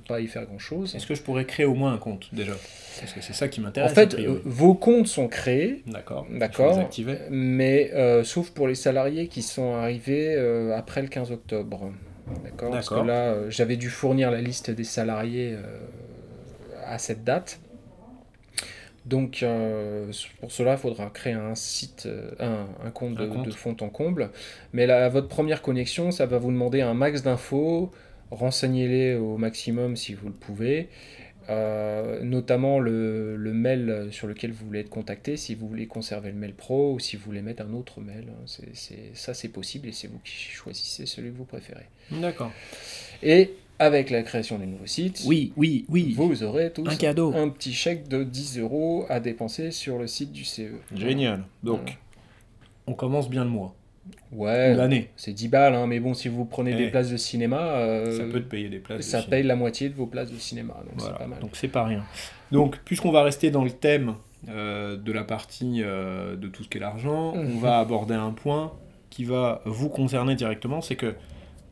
pas 0.07 0.21
y 0.21 0.27
faire 0.27 0.45
grand 0.45 0.59
chose. 0.59 0.95
Est-ce 0.95 1.07
que 1.07 1.15
je 1.15 1.21
pourrais 1.21 1.45
créer 1.45 1.65
au 1.65 1.75
moins 1.75 1.93
un 1.93 1.97
compte 1.97 2.29
déjà? 2.33 2.53
Parce 2.99 3.13
que 3.13 3.21
c'est 3.21 3.33
ça 3.33 3.47
qui 3.47 3.59
En 3.59 3.63
m'intéresse. 3.63 3.91
a 3.91 3.95
fait, 3.95 4.13
euh, 4.19 4.39
vos 4.45 4.75
comptes 4.75 5.07
sont 5.07 5.27
créés, 5.27 5.83
D'accord. 5.87 6.27
D'accord. 6.31 6.87
mais 7.29 7.91
euh, 7.93 8.23
sauf 8.23 8.51
pour 8.51 8.67
les 8.67 8.75
salariés 8.75 9.27
qui 9.27 9.41
sont 9.41 9.73
arrivés 9.75 10.35
après 10.75 11.01
le 11.01 11.07
15 11.09 11.31
octobre. 11.31 11.91
D'accord? 12.43 12.71
Parce 12.71 12.87
que 12.87 13.05
là, 13.05 13.49
j'avais 13.49 13.75
dû 13.75 13.89
fournir 13.89 14.31
la 14.31 14.39
liste 14.41 14.71
des 14.71 14.85
salariés 14.85 15.57
à 16.93 16.97
cette 16.99 17.23
date. 17.23 17.59
Donc, 19.05 19.43
euh, 19.43 20.11
pour 20.39 20.51
cela, 20.51 20.73
il 20.73 20.77
faudra 20.77 21.09
créer 21.09 21.33
un 21.33 21.55
site, 21.55 22.05
euh, 22.05 22.31
un, 22.39 22.67
un 22.85 22.91
compte, 22.91 23.15
de, 23.15 23.23
Un 23.25 23.27
compte. 23.27 23.45
de 23.45 23.51
fond 23.51 23.75
en 23.81 23.89
comble. 23.89 24.29
Mais 24.71 24.85
là, 24.85 25.05
à 25.05 25.09
votre 25.09 25.27
première 25.27 25.61
connexion, 25.61 26.11
ça 26.11 26.25
va 26.25 26.37
vous 26.37 26.51
demander 26.51 26.79
un 26.81 26.93
max 26.93 27.21
d'infos. 27.21 27.91
Renseignez-les 28.31 29.15
au 29.15 29.37
maximum 29.37 29.97
si 29.97 30.13
vous 30.13 30.27
le 30.27 30.33
pouvez. 30.33 30.87
Euh, 31.49 32.21
notamment 32.23 32.79
le, 32.79 33.35
le 33.35 33.53
mail 33.53 34.07
sur 34.11 34.27
lequel 34.27 34.53
vous 34.53 34.65
voulez 34.65 34.79
être 34.79 34.89
contacté, 34.89 35.35
si 35.35 35.55
vous 35.55 35.67
voulez 35.67 35.87
conserver 35.87 36.29
le 36.31 36.37
mail 36.37 36.53
pro 36.53 36.93
ou 36.93 36.99
si 36.99 37.17
vous 37.17 37.25
voulez 37.25 37.41
mettre 37.41 37.61
un 37.63 37.73
autre 37.73 37.99
mail. 37.99 38.27
hein. 38.29 38.43
C'est, 38.45 38.73
c'est- 38.73 39.11
ça, 39.13 39.33
c'est 39.33 39.49
possible 39.49 39.89
et 39.89 39.91
c'est 39.91 40.07
vous 40.07 40.19
qui 40.23 40.31
choisissez 40.31 41.05
celui 41.05 41.31
que 41.31 41.35
vous 41.37 41.43
préférez. 41.43 41.83
D'accord. 42.11 42.53
Et 43.21 43.51
avec 43.79 44.09
la 44.09 44.23
création 44.23 44.57
du 44.59 44.67
nouveau 44.67 44.85
site, 44.85 45.23
Oui, 45.25 45.51
oui, 45.57 45.85
oui. 45.89 46.13
vous 46.17 46.43
aurez 46.43 46.71
tous 46.71 46.87
Un 46.87 46.95
cadeau. 46.95 47.33
un 47.35 47.49
petit 47.49 47.73
chèque 47.73 48.07
de 48.07 48.23
10 48.23 48.59
euros 48.59 49.05
à 49.09 49.19
dépenser 49.19 49.71
sur 49.71 49.97
le 49.97 50.07
site 50.07 50.31
du 50.31 50.43
CE. 50.45 50.71
Génial. 50.95 51.43
Donc, 51.63 51.79
Voilà. 51.81 51.91
on 52.87 52.93
commence 52.93 53.29
bien 53.29 53.43
le 53.43 53.49
mois. 53.49 53.75
Ouais, 54.31 54.75
L'année. 54.75 55.09
c'est 55.15 55.31
10 55.33 55.47
balles, 55.47 55.75
hein, 55.75 55.87
mais 55.87 55.99
bon, 55.99 56.13
si 56.13 56.27
vous 56.27 56.43
prenez 56.45 56.71
Eh. 56.73 56.75
des 56.77 56.87
places 56.89 57.09
de 57.09 57.17
cinéma, 57.17 57.61
euh, 57.77 58.17
ça 58.17 58.23
peut 58.25 58.41
te 58.41 58.49
payer 58.49 58.67
des 58.69 58.79
places. 58.79 59.05
ça 59.05 59.21
paye 59.21 59.43
la 59.43 59.55
moitié 59.55 59.89
de 59.89 59.95
vos 59.95 60.07
places 60.07 60.31
de 60.31 60.37
cinéma, 60.37 60.73
donc 60.85 60.93
Voilà. 60.99 61.13
c'est 61.17 61.23
pas 61.23 61.27
mal. 61.29 61.39
Donc 61.39 61.51
c'est 61.53 61.67
pas 61.69 61.83
rien. 61.85 62.03
Donc 62.51 62.79
puisqu'on 62.83 63.11
va 63.11 63.23
rester 63.23 63.49
dans 63.49 63.63
le 63.63 63.71
thème 63.71 64.15
euh, 64.49 64.97
de 64.97 65.11
la 65.13 65.23
partie 65.23 65.81
euh, 65.83 66.35
de 66.35 66.47
tout 66.49 66.63
ce 66.63 66.67
qui 66.69 66.77
est 66.77 66.81
l'argent, 66.81 67.33
Mhm. 67.35 67.53
on 67.55 67.59
va 67.59 67.79
aborder 67.79 68.13
un 68.13 68.31
point 68.31 68.73
qui 69.09 69.23
va 69.23 69.61
vous 69.65 69.87
concerner 69.89 70.35
directement, 70.35 70.81
c'est 70.81 70.95
que 70.97 71.15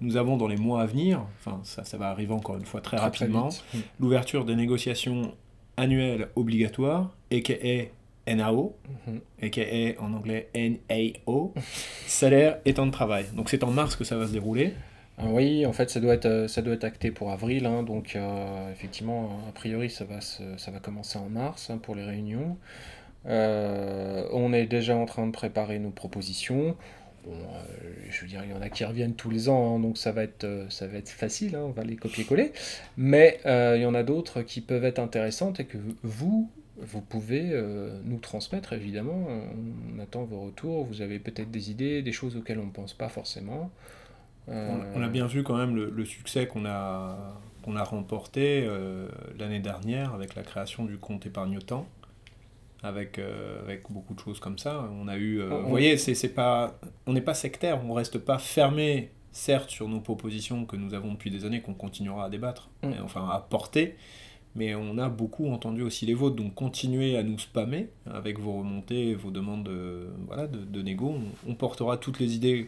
nous 0.02 0.18
avons 0.18 0.36
dans 0.38 0.48
les 0.48 0.58
mois 0.58 0.82
à 0.82 0.86
venir, 0.86 1.22
enfin 1.40 1.60
ça, 1.64 1.84
ça 1.84 1.98
va 1.98 2.10
arriver 2.10 2.34
encore 2.34 2.58
une 2.58 2.66
fois 2.66 2.82
très, 2.82 2.98
rapidement. 2.98 3.50
Mm. 3.74 3.78
l'ouverture 4.00 4.44
des 4.46 4.56
négociations 4.56 5.34
annuelles 5.78 6.28
obligatoires, 6.36 7.16
aka 7.32 7.56
NAO, 8.28 8.76
Mhm. 9.08 9.20
aka 9.42 10.02
en 10.02 10.14
anglais 10.14 10.50
NAO, 10.54 11.54
salaire 12.08 12.58
et 12.66 12.74
temps 12.74 12.86
de 12.86 12.92
travail. 12.92 13.26
Donc 13.36 13.50
c'est 13.50 13.64
en 13.64 13.72
mars 13.72 13.96
que 13.96 14.04
ça 14.04 14.18
va 14.18 14.28
se 14.28 14.32
dérouler. 14.34 14.74
Ah 15.18 15.26
Oui, 15.28 15.66
en 15.66 15.74
fait, 15.74 15.90
ça 15.90 16.00
doit 16.00 16.14
être, 16.16 16.26
euh, 16.26 16.48
ça 16.48 16.62
doit 16.62 16.74
être 16.74 16.84
acté 16.84 17.12
pour 17.12 17.32
avril, 17.32 17.66
hein, 17.68 17.84
donc 17.84 18.16
euh, 18.16 18.72
effectivement, 18.72 19.30
a 19.48 19.52
priori, 19.52 19.90
ça 19.90 20.04
va, 20.06 20.20
se- 20.22 20.58
ça 20.58 20.72
va 20.72 20.80
commencer 20.80 21.20
en 21.20 21.30
mars 21.30 21.70
hein, 21.70 21.78
pour 21.78 21.94
les 21.96 22.04
réunions. 22.04 22.58
Euh, 23.28 24.24
on 24.34 24.52
est 24.54 24.66
déjà 24.66 24.96
en 24.96 25.06
train 25.06 25.28
de 25.28 25.32
préparer 25.32 25.78
nos 25.80 25.92
propositions. 25.92 26.76
Bon, 27.24 27.34
euh, 27.34 27.94
je 28.10 28.22
veux 28.22 28.28
dire, 28.28 28.44
il 28.44 28.50
y 28.50 28.54
en 28.54 28.62
a 28.62 28.70
qui 28.70 28.84
reviennent 28.84 29.16
tous 29.16 29.30
les 29.30 29.48
ans, 29.48 29.76
hein, 29.76 29.80
donc 29.80 29.98
ça 29.98 30.12
va 30.12 30.24
être, 30.24 30.44
euh, 30.44 30.68
ça 30.70 30.88
va 30.88 30.98
être 30.98 31.10
facile, 31.10 31.56
hein, 31.56 31.62
on 31.66 31.72
va 31.72 31.84
les 31.84 31.96
copier-coller. 31.96 32.52
Mais 32.98 33.40
euh, 33.46 33.76
il 33.78 33.82
y 33.84 33.86
en 33.86 33.94
a 33.94 34.02
d'autres 34.04 34.42
qui 34.42 34.62
peuvent 34.62 34.86
être 34.86 34.98
intéressantes 35.00 35.60
et 35.60 35.66
que 35.66 35.78
vous, 36.04 36.50
vous 36.78 37.02
pouvez 37.02 37.52
euh, 37.54 38.00
nous 38.06 38.18
transmettre, 38.20 38.74
évidemment. 38.74 39.28
On 39.96 40.00
attend 40.00 40.24
vos 40.24 40.42
retours. 40.42 40.86
Vous 40.86 41.02
avez 41.02 41.20
peut-être 41.20 41.52
des 41.52 41.70
idées, 41.70 42.02
des 42.02 42.12
choses 42.12 42.36
auxquelles 42.36 42.60
on 42.60 42.66
ne 42.66 42.72
pense 42.72 42.94
pas 42.94 43.10
forcément. 43.10 43.70
On, 44.48 44.54
Euh, 44.54 44.94
on 44.96 45.02
a 45.04 45.10
bien 45.10 45.28
vu 45.28 45.44
quand 45.44 45.58
même 45.58 45.76
le, 45.76 45.90
le 45.90 46.06
succès 46.06 46.48
qu'on 46.48 46.66
a, 46.66 47.42
qu'on 47.64 47.76
a 47.76 47.84
remporté 47.84 48.68
l'année 49.40 49.60
dernière 49.60 50.14
avec 50.14 50.36
la 50.36 50.44
création 50.44 50.86
du 50.86 50.98
compte 50.98 51.26
épargne-temps, 51.26 51.88
avec, 52.84 53.20
euh, 53.20 53.62
avec 53.62 53.84
beaucoup 53.92 54.14
de 54.14 54.20
choses 54.20 54.40
comme 54.40 54.58
ça. 54.58 54.90
On 55.00 55.08
a 55.08 55.18
eu, 55.18 55.40
euh, 55.40 55.50
On- 55.52 55.64
vous 55.64 55.70
voyez, 55.70 55.98
c'est, 55.98 56.16
c'est 56.16 56.34
pas, 56.34 56.80
on 57.06 57.14
n'est 57.14 57.22
pas 57.22 57.34
sectaire, 57.34 57.82
on 57.88 57.94
reste 57.94 58.18
pas 58.18 58.38
fermé, 58.40 59.12
certes, 59.32 59.70
sur 59.70 59.88
nos 59.88 60.00
propositions 60.02 60.66
que 60.66 60.76
nous 60.76 60.94
avons 60.94 61.14
depuis 61.14 61.32
des 61.32 61.46
années, 61.46 61.62
qu'on 61.62 61.74
continuera 61.74 62.26
à 62.26 62.30
débattre, 62.30 62.70
Mm. 62.84 62.92
et 62.94 63.00
enfin 63.00 63.28
à 63.30 63.40
porter, 63.40 63.96
mais 64.56 64.76
on 64.76 64.98
a 64.98 65.08
beaucoup 65.10 65.50
entendu 65.52 65.82
aussi 65.84 66.06
les 66.06 66.14
vôtres. 66.14 66.36
Donc 66.36 66.54
continuez 66.56 67.16
à 67.18 67.24
nous 67.24 67.38
spammer 67.40 67.90
avec 68.12 68.40
vos 68.40 68.58
remontées, 68.60 69.14
vos 69.16 69.32
demandes 69.32 69.64
de, 69.64 70.08
voilà, 70.28 70.48
de, 70.48 70.58
de 70.60 70.82
négo. 70.82 71.16
On, 71.48 71.52
on 71.52 71.56
portera 71.56 71.98
toutes 71.98 72.20
les 72.20 72.36
idées 72.36 72.68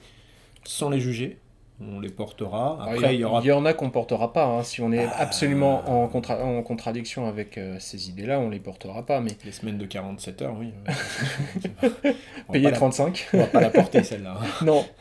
sans 0.63 0.89
les 0.89 0.99
juger. 1.01 1.37
On 1.81 1.99
les 1.99 2.09
portera. 2.09 2.73
Alors, 2.81 2.93
Après, 2.93 3.13
il 3.13 3.15
y, 3.15 3.15
il 3.15 3.21
y 3.21 3.23
aura 3.25 3.41
il 3.41 3.47
y 3.47 3.51
en 3.51 3.65
a 3.65 3.73
qu'on 3.73 3.89
portera 3.89 4.31
pas. 4.31 4.45
hein. 4.45 4.63
Si 4.63 4.79
on 4.81 4.91
est 4.91 5.05
Ah. 5.05 5.15
absolument 5.19 5.83
en, 5.89 6.07
contra- 6.07 6.41
en 6.43 6.61
contradiction 6.61 7.27
avec 7.27 7.57
euh, 7.57 7.77
ces 7.79 8.09
idées-là, 8.09 8.39
on 8.39 8.49
les 8.49 8.59
portera 8.59 9.05
pas. 9.05 9.19
Mais 9.19 9.31
les 9.43 9.51
semaines 9.51 9.77
de 9.79 9.85
47 9.85 10.41
heures, 10.43 10.55
oui. 10.57 10.71
payer 12.51 12.63
pas 12.65 12.71
la- 12.71 12.77
35 12.77 13.27
On 13.33 13.37
va 13.39 13.47
pas 13.47 13.61
la 13.61 13.69
porter 13.69 14.03
celle-là. 14.03 14.37
Non. 14.63 14.85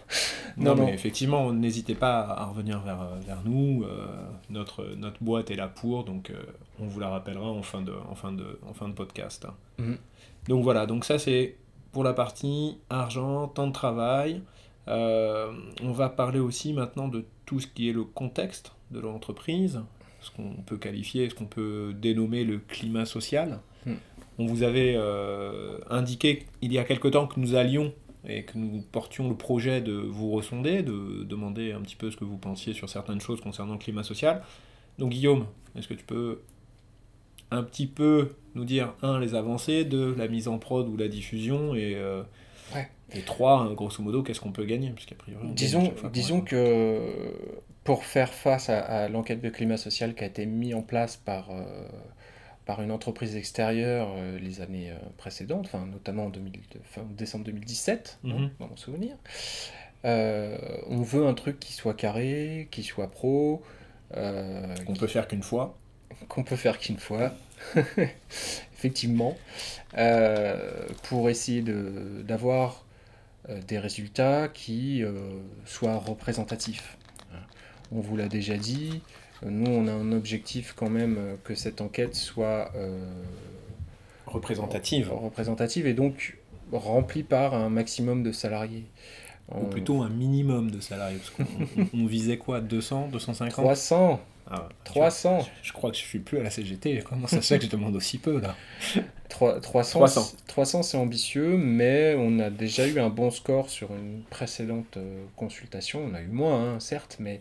Non, 0.59 0.75
Non, 0.75 0.83
non. 0.83 0.87
mais 0.87 0.93
effectivement, 0.93 1.51
n'hésitez 1.51 1.95
pas 1.95 2.21
à 2.21 2.45
revenir 2.45 2.81
vers, 2.81 2.99
vers 3.27 3.39
nous. 3.43 3.85
euh, 3.85 4.07
notre, 4.51 4.85
notre 4.99 5.17
boîte 5.23 5.51
est 5.51 5.57
là 5.57 5.67
pour, 5.67 6.05
donc 6.05 6.29
euh, 6.29 6.35
on 6.79 6.87
vous 6.87 7.01
la 7.01 7.09
rappellera 7.09 7.49
en 7.51 7.63
fin 7.63 7.81
de, 7.81 7.95
en 8.11 8.15
fin 8.15 8.33
de, 8.33 8.61
en 8.69 8.75
fin 8.75 8.87
de 8.89 8.93
podcast. 8.93 9.47
hein. 9.49 9.55
Mhm. 9.79 9.97
Donc 10.49 10.63
voilà, 10.63 10.85
donc 10.85 11.07
ça 11.07 11.19
c'est 11.19 11.57
pour 11.93 12.05
la 12.05 12.13
partie 12.13 12.77
argent, 12.91 13.49
temps 13.49 13.67
de 13.67 13.73
travail. 13.73 14.43
Euh, 14.89 15.53
on 15.83 15.93
va 15.93 16.09
parler 16.09 16.41
aussi 16.41 16.73
maintenant 16.73 17.09
de 17.09 17.25
tout 17.47 17.61
ce 17.61 17.67
qui 17.67 17.89
est 17.89 17.93
le 17.93 18.05
contexte 18.05 18.73
de 18.91 19.01
l'entreprise, 19.01 19.81
ce 20.21 20.31
qu'on 20.31 20.55
peut 20.67 20.77
qualifier, 20.77 21.29
ce 21.31 21.35
qu'on 21.35 21.47
peut 21.47 21.95
dénommer 21.97 22.45
le 22.45 22.59
climat 22.59 23.05
social. 23.05 23.61
Mhm. 23.87 23.97
On 24.39 24.47
vous 24.47 24.63
avait 24.63 24.95
euh, 24.97 25.79
indiqué 25.91 26.47
il 26.63 26.73
y 26.73 26.79
a 26.79 26.85
quelque 26.85 27.09
temps 27.09 27.27
que 27.27 27.39
nous 27.39 27.55
allions 27.55 27.93
et 28.27 28.45
que 28.45 28.57
nous 28.57 28.83
portions 28.93 29.29
le 29.29 29.37
projet 29.37 29.81
de 29.81 29.93
vous 29.93 30.31
ressonder, 30.31 30.83
de 30.83 31.25
demander 31.25 31.73
un 31.73 31.81
petit 31.81 31.97
peu 31.97 32.11
ce 32.11 32.17
que 32.17 32.25
vous 32.25 32.39
pensiez 32.39 32.73
sur 32.73 32.89
certaines 32.89 33.21
choses 33.21 33.41
concernant 33.41 33.75
le 33.75 33.79
climat 33.79 34.05
social. 34.05 34.43
Donc 34.99 35.11
Guillaume, 35.11 35.47
est-ce 35.77 35.89
que 35.89 35.95
tu 35.95 36.05
peux 36.05 36.41
un 37.53 37.63
petit 37.63 37.87
peu 37.87 38.31
nous 38.55 38.65
dire, 38.65 38.95
un, 39.03 39.19
les 39.19 39.35
avancées, 39.35 39.85
deux, 39.85 40.15
la 40.17 40.29
mise 40.29 40.49
en 40.49 40.59
prod 40.59 40.89
ou 40.89 40.97
la 40.97 41.09
diffusion, 41.09 41.75
et, 41.75 41.95
euh. 41.97 42.23
Et 43.15 43.21
trois, 43.21 43.59
hein, 43.61 43.73
grosso 43.75 44.03
modo, 44.03 44.23
qu'est-ce 44.23 44.41
qu'on 44.41 44.53
peut 44.53 44.65
gagner? 44.65 44.91
Puisqu'a 44.91 45.15
priori, 45.15 45.47
Disons, 45.53 45.93
disons 46.13 46.41
que 46.41 47.01
pour 47.85 48.05
faire 48.05 48.33
face 48.33 48.69
à, 48.69 48.81
à 48.81 49.09
l'enquête 49.09 49.41
de 49.41 49.51
climat 49.51 49.77
social 49.77 50.15
qui 50.15 50.25
a 50.25 50.27
été 50.27 50.47
mise 50.47 50.75
en 50.75 50.83
place 50.83 51.17
par, 51.17 51.51
euh, 51.51 51.65
par 52.65 52.81
une 52.81 52.93
entreprise 52.93 53.35
extérieure 53.37 54.13
euh, 54.17 54.39
les 54.39 54.61
années 54.61 54.91
euh, 54.91 54.97
précédentes, 55.19 55.67
enfin, 55.67 55.85
notamment 55.87 56.27
en 56.27 56.31
2000 56.31 56.53
fin 56.85 57.03
décembre 57.11 57.45
2017, 57.45 58.19
hein, 58.25 58.29
Mhm. 58.29 58.51
dans 58.61 58.69
mon 58.69 58.77
souvenir, 58.77 59.17
on 60.05 61.03
veut 61.03 61.27
un 61.27 61.35
truc 61.35 61.59
qui 61.61 61.73
soit 61.73 61.95
carré, 61.95 62.69
qui 62.71 62.83
soit 62.83 63.11
pro, 63.11 63.63
qu'on 64.15 64.95
peut 64.99 65.07
faire 65.07 65.27
qu'une 65.29 65.43
fois. 65.43 65.77
qu'on 66.29 66.45
peut 66.45 66.57
faire 66.57 66.79
qu'une 66.79 66.99
fois, 66.99 67.33
effectivement, 68.75 69.37
pour 71.05 71.31
essayer 71.31 71.63
d'avoir 72.25 72.85
des 73.67 73.79
résultats 73.79 74.49
qui 74.49 75.03
euh, 75.03 75.13
soient 75.65 75.97
représentatifs. 75.97 76.97
On 77.91 78.01
vous 78.01 78.17
l'a 78.17 78.29
déjà 78.29 78.57
dit, 78.57 79.03
euh, 79.45 79.51
nous 79.51 79.71
on 79.71 79.87
a 79.89 79.93
un 79.93 80.13
objectif 80.13 80.73
quand 80.77 80.89
même 80.89 81.17
euh, 81.19 81.35
que 81.45 81.55
cette 81.55 81.81
enquête 81.81 82.15
soit 82.15 82.71
euh, 82.75 83.05
Représentative. 84.27 85.11
représentative 85.13 85.87
et 85.87 85.95
donc 85.95 86.39
remplie 86.73 87.23
par 87.23 87.55
un 87.55 87.69
maximum 87.69 88.23
de 88.23 88.33
salariés. 88.33 88.87
Ou 89.55 89.65
plutôt 89.67 90.01
un 90.01 90.09
minimum 90.09 90.71
de 90.71 90.81
salariés. 90.81 91.19
Parce 91.19 91.31
qu'on 91.31 91.83
on- 91.83 92.05
on 92.05 92.07
visait 92.07 92.39
quoi? 92.39 92.61
200 92.63 93.09
250 93.13 93.51
300, 93.53 94.21
Ah 94.51 94.63
ouais. 94.63 94.69
300. 94.85 95.41
Je, 95.63 95.69
je 95.69 95.73
crois 95.73 95.91
que 95.91 95.97
je 95.97 96.03
suis 96.03 96.19
plus 96.19 96.39
à 96.39 96.43
la 96.43 96.51
CGT. 96.51 97.03
Comment 97.09 97.27
ça 97.27 97.41
se 97.41 97.47
fait 97.47 97.59
que 97.59 97.65
je 97.65 97.71
demande 97.71 97.97
aussi 97.97 98.19
peu 98.19 98.41
là? 98.41 98.57
Trois- 99.29 99.61
300, 99.61 99.99
300. 100.01 100.37
300 100.47 100.83
c'est 100.83 100.97
ambitieux, 100.99 101.57
mais 101.57 102.15
on 102.19 102.39
a 102.39 102.51
déjà 102.51 102.87
eu 102.87 102.99
un 103.01 103.09
bon 103.09 103.31
score 103.31 103.71
sur 103.71 103.95
une 103.95 104.23
précédente 104.31 104.97
euh, 104.99 105.25
consultation. 105.37 106.01
On 106.05 106.15
a 106.15 106.21
eu 106.21 106.27
moins, 106.29 106.75
hein, 106.75 106.81
certes, 106.81 107.17
mais 107.19 107.41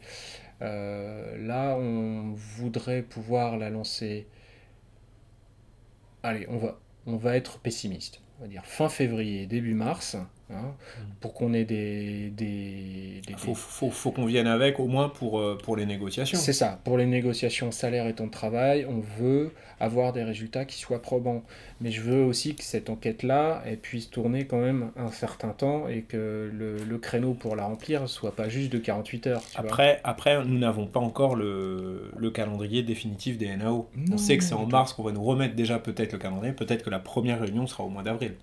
euh, 0.62 1.38
là, 1.46 1.76
on 1.78 2.34
voudrait 2.34 3.02
pouvoir 3.02 3.58
la 3.58 3.70
lancer. 3.70 4.28
Allez, 6.24 6.46
on 6.50 6.58
va, 6.58 6.80
on 7.08 7.18
va 7.18 7.36
être 7.36 7.60
pessimiste. 7.60 8.22
On 8.40 8.44
va 8.44 8.48
dire 8.48 8.66
fin 8.66 8.90
février, 8.90 9.46
début 9.46 9.74
mars, 9.74 10.16
hein, 10.54 10.74
pour 11.20 11.34
qu'on 11.34 11.54
ait 11.54 11.66
des. 11.66 12.30
des, 12.30 13.22
des- 13.26 13.34
Faut, 13.38 13.56
faut, 13.56 13.90
faut 13.92 14.12
qu'on 14.12 14.26
vienne 14.26 14.48
avec 14.48 14.80
au 14.80 14.88
moins 14.88 15.10
pour, 15.10 15.40
euh, 15.40 15.58
pour 15.64 15.76
les 15.76 15.86
négociations. 15.86 16.38
c'est 16.38 16.54
ça, 16.54 16.80
pour 16.84 16.98
les 16.98 17.06
négociations 17.06 17.72
salaire 17.72 18.08
et 18.08 18.14
temps 18.14 18.28
de 18.28 18.32
travail, 18.32 18.86
on 18.90 19.00
veut 19.22 19.52
avoir 19.80 20.14
des 20.14 20.24
résultats 20.24 20.66
qui 20.66 20.78
soient 20.78 21.02
probants. 21.02 21.44
Mais 21.80 21.92
je 21.92 22.02
veux 22.02 22.24
aussi 22.24 22.54
que 22.56 22.64
cette 22.64 22.90
enquête-là 22.90 23.64
elle 23.66 23.78
puisse 23.80 24.10
tourner 24.12 24.46
quand 24.46 24.60
même 24.60 24.92
un 24.96 25.12
certain 25.12 25.50
temps 25.50 25.88
et 25.88 26.02
que 26.04 26.52
le, 26.54 26.78
le 26.78 26.98
créneau 27.00 27.34
pour 27.34 27.56
la 27.56 27.66
remplir 27.66 28.08
soit 28.08 28.36
pas 28.36 28.48
juste 28.50 28.72
de 28.72 28.78
48 28.78 29.28
heures. 29.28 29.42
tu 29.42 29.52
vois. 29.54 29.62
Après, 29.62 30.00
après, 30.04 30.46
nous 30.46 30.60
n'avons 30.60 30.86
pas 30.86 31.00
encore 31.00 31.36
le, 31.36 32.12
le 32.18 32.30
calendrier 32.32 32.84
définitif 32.84 33.38
des 33.40 33.56
NAO. 33.56 33.88
Non, 33.96 34.14
On 34.14 34.18
sait 34.18 34.38
que 34.38 34.44
c'est 34.44 34.54
en 34.54 34.68
mars 34.68 34.94
qu'on 34.94 35.04
va 35.04 35.12
nous 35.12 35.24
remettre 35.24 35.56
déjà 35.56 35.80
peut-être 35.80 36.14
le 36.14 36.20
calendrier. 36.20 36.54
Peut-être 36.54 36.84
que 36.84 36.90
la 36.92 37.00
première 37.00 37.40
réunion 37.42 37.66
sera 37.66 37.84
au 37.84 37.90
mois 37.90 38.04
d'avril. 38.04 38.34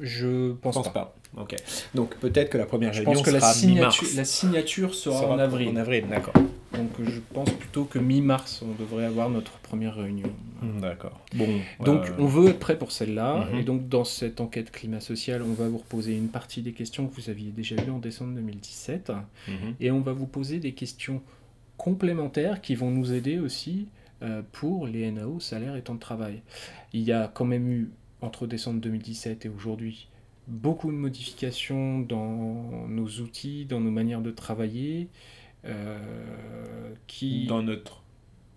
Je 0.00 0.52
pense, 0.52 0.74
pense 0.74 0.92
pas. 0.92 1.14
pas. 1.34 1.42
Ok. 1.42 1.56
Donc 1.94 2.16
peut-être 2.16 2.50
que 2.50 2.58
la 2.58 2.66
première 2.66 2.92
Je 2.92 2.98
réunion 2.98 3.14
pense 3.14 3.22
que 3.22 3.30
la 3.30 3.40
sera 3.40 3.52
signature, 3.52 4.02
mi-mars. 4.02 4.16
la 4.16 4.24
signature 4.24 4.94
sera, 4.94 5.20
Sera 5.20 5.34
en 5.34 5.38
avril. 5.38 5.68
En 5.70 5.76
avril, 5.76 6.04
d'accord. 6.08 6.34
Donc 6.74 6.90
je 7.02 7.20
pense 7.34 7.50
plutôt 7.50 7.84
que 7.84 7.98
mi-mars, 7.98 8.62
on 8.62 8.72
devrait 8.82 9.04
avoir 9.04 9.28
notre 9.30 9.52
première 9.58 9.94
réunion. 9.94 10.28
Hmm, 10.62 10.80
D'accord. 10.80 11.20
Bon. 11.34 11.46
Donc 11.84 12.06
euh, 12.06 12.12
on 12.18 12.26
veut 12.26 12.48
être 12.48 12.58
prêt 12.58 12.78
pour 12.78 12.92
celle-là, 12.92 13.46
Mhm. 13.52 13.58
et 13.58 13.62
donc 13.64 13.88
dans 13.88 14.04
cette 14.04 14.40
enquête 14.40 14.70
climat 14.70 15.00
social, 15.00 15.42
on 15.42 15.52
va 15.54 15.68
vous 15.68 15.78
reposer 15.78 16.16
une 16.16 16.28
partie 16.28 16.62
des 16.62 16.72
questions 16.72 17.06
que 17.06 17.14
vous 17.14 17.28
aviez 17.30 17.50
déjà 17.50 17.76
eues 17.76 17.90
en 17.90 17.98
décembre 17.98 18.34
2017, 18.34 19.10
mhm. 19.48 19.54
et 19.80 19.90
on 19.90 20.00
va 20.00 20.12
vous 20.12 20.26
poser 20.26 20.58
des 20.60 20.72
questions 20.72 21.20
complémentaires 21.76 22.60
qui 22.60 22.74
vont 22.74 22.90
nous 22.90 23.12
aider 23.12 23.38
aussi 23.38 23.88
euh, 24.22 24.42
pour 24.52 24.86
les 24.86 25.10
NAO, 25.10 25.40
salaire 25.40 25.74
et 25.76 25.82
temps 25.82 25.94
de 25.94 26.00
travail. 26.00 26.42
Il 26.92 27.02
y 27.02 27.12
a 27.12 27.30
quand 27.32 27.44
même 27.44 27.68
eu, 27.68 27.90
entre 28.22 28.46
décembre 28.46 28.80
2017 28.80 29.46
et 29.46 29.48
aujourd'hui, 29.48 30.08
beaucoup 30.48 30.90
de 30.90 30.96
modifications 30.96 32.00
dans 32.00 32.86
nos 32.88 33.06
outils, 33.20 33.66
dans 33.66 33.80
nos 33.80 33.90
manières 33.90 34.20
de 34.22 34.30
travailler, 34.30 35.08
euh, 35.64 35.98
qui... 37.06 37.46
Dans 37.46 37.62
notre 37.62 38.02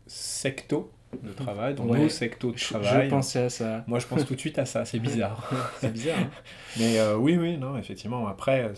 secto 0.07 0.91
de 1.23 1.31
travail, 1.31 1.75
dans 1.75 1.85
Ouais. 1.85 1.99
nos 1.99 2.09
sectos 2.09 2.51
de 2.51 2.57
travail. 2.57 3.05
Je 3.05 3.09
pensais 3.09 3.39
à 3.43 3.49
ça. 3.49 3.83
Moi, 3.87 3.99
je 3.99 4.07
pense 4.07 4.25
tout 4.25 4.35
de 4.35 4.39
suite 4.39 4.59
à 4.59 4.65
ça. 4.65 4.85
C'est 4.85 4.99
bizarre. 4.99 5.49
C'est 5.79 5.91
bizarre. 5.93 6.19
hein 6.19 6.29
Mais 6.77 6.99
euh, 6.99 7.15
oui, 7.17 7.37
oui, 7.37 7.57
non, 7.57 7.77
effectivement. 7.77 8.27
Après, 8.27 8.71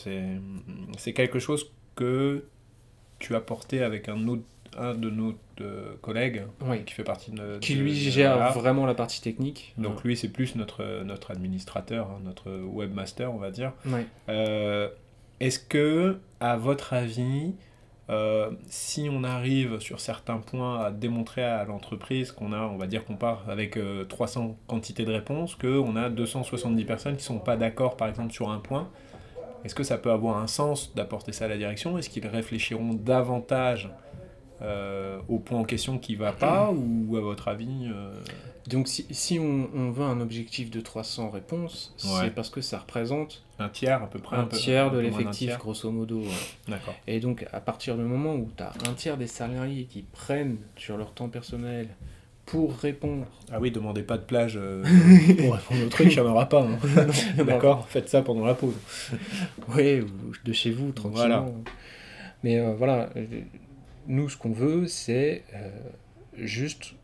c'est 0.98 1.14
quelque 1.14 1.40
chose 1.40 1.72
que 1.96 2.46
tu 3.20 3.36
as 3.36 3.42
porté 3.42 3.82
avec 3.82 4.08
un 4.10 4.28
autre 4.28 4.44
un 4.78 4.94
de 4.96 5.10
nos 5.10 5.34
euh, 5.62 5.94
collègues 6.02 6.44
Oui. 6.62 6.84
qui 6.86 6.94
fait 6.94 7.04
partie 7.04 7.32
de 7.32 7.58
qui 7.60 7.76
de- 7.76 7.82
lui 7.82 7.92
de- 7.92 7.96
gère 8.12 8.54
vraiment 8.54 8.86
la 8.86 8.94
partie 8.96 9.22
technique. 9.22 9.74
Donc 9.78 10.04
lui, 10.04 10.16
c'est 10.18 10.30
plus 10.30 10.56
notre 10.56 11.04
notre 11.04 11.32
administrateur, 11.32 12.08
hein, 12.12 12.20
notre 12.24 12.50
webmaster, 12.52 13.34
on 13.34 13.38
va 13.38 13.52
dire. 13.52 13.74
Ouais. 13.86 14.06
Euh, 14.30 14.90
Est-ce 15.40 15.60
que, 15.60 16.18
à 16.40 16.58
votre 16.58 16.94
avis, 16.94 17.54
euh, 18.10 18.50
si 18.70 19.08
on 19.12 19.24
arrive 19.24 19.80
sur 19.80 20.00
certains 20.00 20.38
points 20.38 20.80
à 20.80 20.92
démontrer 20.92 21.44
à 21.44 21.64
l'entreprise 21.66 22.32
qu'on 22.32 22.54
a, 22.54 22.60
on 22.62 22.78
va 22.78 22.88
dire 22.88 23.04
qu'on 23.06 23.18
part 23.18 23.44
avec 23.50 23.78
euh, 23.78 24.04
300 24.06 24.58
quantités 24.66 25.06
de 25.06 25.12
réponses, 25.12 25.56
qu'on 25.56 25.96
a 25.96 26.10
270 26.10 26.86
personnes 26.86 27.18
qui 27.18 27.24
sont 27.24 27.38
pas 27.40 27.56
d'accord, 27.58 27.98
par 27.98 28.08
exemple, 28.08 28.32
sur 28.34 28.50
un 28.50 28.60
point, 28.60 28.90
est-ce 29.66 29.76
que 29.76 29.84
ça 29.84 29.98
peut 29.98 30.12
avoir 30.12 30.38
un 30.38 30.48
sens 30.48 30.96
d'apporter 30.96 31.34
ça 31.34 31.46
à 31.46 31.48
la 31.50 31.58
direction? 31.58 31.98
Est-ce 31.98 32.10
qu'ils 32.10 32.26
réfléchiront 32.26 32.94
davantage 32.94 33.90
euh, 34.62 35.20
au 35.28 35.40
point 35.40 35.60
en 35.60 35.64
question 35.64 35.98
qui 36.00 36.16
va 36.16 36.32
pas 36.32 36.72
ou 36.72 37.16
à 37.16 37.22
votre 37.22 37.48
avis 37.48 37.88
euh, 37.94 38.12
Donc 38.68 38.88
si, 38.88 39.06
si 39.12 39.38
on, 39.40 39.70
on 39.76 39.92
veut 39.92 40.04
un 40.06 40.20
objectif 40.20 40.72
de 40.72 40.82
300 40.82 41.30
réponses, 41.30 41.94
Ouais. 42.04 42.10
c'est 42.26 42.30
parce 42.36 42.50
que 42.50 42.62
ça 42.62 42.80
représente 42.80 43.44
un 43.60 43.70
tiers 43.70 44.02
à 44.04 44.08
peu 44.10 44.20
près 44.20 44.36
un, 44.38 44.46
peu- 44.46 44.58
tiers 44.58 44.90
de 44.92 44.98
l'effectif, 45.00 45.58
grosso 45.60 45.92
modo. 45.92 46.22
ouais. 46.22 46.28
D'accord. 46.68 46.96
Et 47.08 47.20
donc 47.20 47.46
à 47.54 47.60
partir 47.62 47.96
du 47.98 48.04
moment 48.04 48.34
où 48.36 48.50
tu 48.56 48.64
as 48.64 48.72
un 48.90 48.94
tiers 48.94 49.18
des 49.18 49.28
salariés 49.28 49.84
qui 49.86 50.02
prennent 50.02 50.58
sur 50.76 50.98
leur 50.98 51.12
temps 51.14 51.30
personnel 51.30 51.90
pour 52.48 52.76
répondre... 52.78 53.26
Ah 53.52 53.60
oui, 53.60 53.72
demandez 53.72 54.04
pas 54.04 54.18
de 54.18 54.24
plage 54.24 54.54
euh, 54.56 54.82
pour 55.38 55.54
répondre 55.56 55.86
au 55.86 55.90
truc, 55.90 56.08
il 56.10 56.14
n'y 56.22 56.28
en 56.28 56.32
aura 56.32 56.48
pas. 56.48 56.62
hein. 56.64 56.80
D'accord 57.46 57.88
Faites 57.90 58.08
ça 58.10 58.22
pendant 58.22 58.46
la 58.46 58.54
pause. 58.56 58.74
Oui, 59.76 60.00
ou 60.02 60.08
de 60.46 60.54
chez 60.54 60.72
vous, 60.72 60.92
tranquillement. 60.94 61.28
Voilà. 61.28 61.46
Mais 62.44 62.74
voilà, 62.76 63.10
nous, 64.08 64.30
ce 64.30 64.38
qu'on 64.38 64.52
veut, 64.52 64.88
c'est 64.88 65.44
euh, 65.54 65.70
juste 66.38 66.96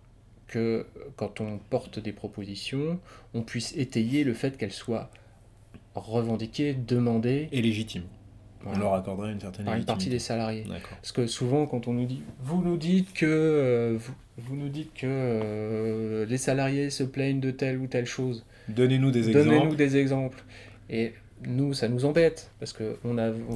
que 0.47 0.85
quand 1.15 1.41
on 1.41 1.57
porte 1.57 1.99
des 1.99 2.13
propositions, 2.13 2.99
on 3.33 3.41
puisse 3.41 3.75
étayer 3.75 4.23
le 4.23 4.33
fait 4.33 4.57
qu'elles 4.57 4.71
soient 4.71 5.09
revendiquées, 5.95 6.73
demandées. 6.73 7.49
Et 7.51 7.61
légitime. 7.61 8.03
On 8.65 8.77
leur 8.77 8.93
accorderait 8.93 9.33
une 9.33 9.41
certaine 9.41 9.65
Par 9.65 9.75
une 9.75 9.83
partie 9.83 10.09
des 10.09 10.19
salariés. 10.19 10.65
Parce 10.89 11.11
que 11.11 11.27
souvent, 11.27 11.65
quand 11.65 11.87
on 11.87 11.93
nous 11.93 12.05
dit, 12.05 12.21
vous 12.39 12.61
nous 12.61 12.77
dites 12.77 13.11
que, 13.13 13.25
euh, 13.25 13.97
vous, 13.99 14.13
vous 14.37 14.55
nous 14.55 14.69
dites 14.69 14.93
que 14.93 15.05
euh, 15.05 16.25
les 16.25 16.37
salariés 16.37 16.89
se 16.89 17.03
plaignent 17.03 17.41
de 17.41 17.51
telle 17.51 17.77
ou 17.77 17.87
telle 17.87 18.05
chose. 18.05 18.45
Donnez-nous 18.69 19.11
des 19.11 19.33
Donnez-nous 19.33 19.53
exemples. 19.55 19.75
des 19.75 19.97
exemples. 19.97 20.43
Et 20.89 21.13
nous, 21.47 21.73
ça 21.73 21.87
nous 21.87 22.05
embête 22.05 22.51
parce 22.59 22.73
que 22.73 22.97
on, 23.05 23.13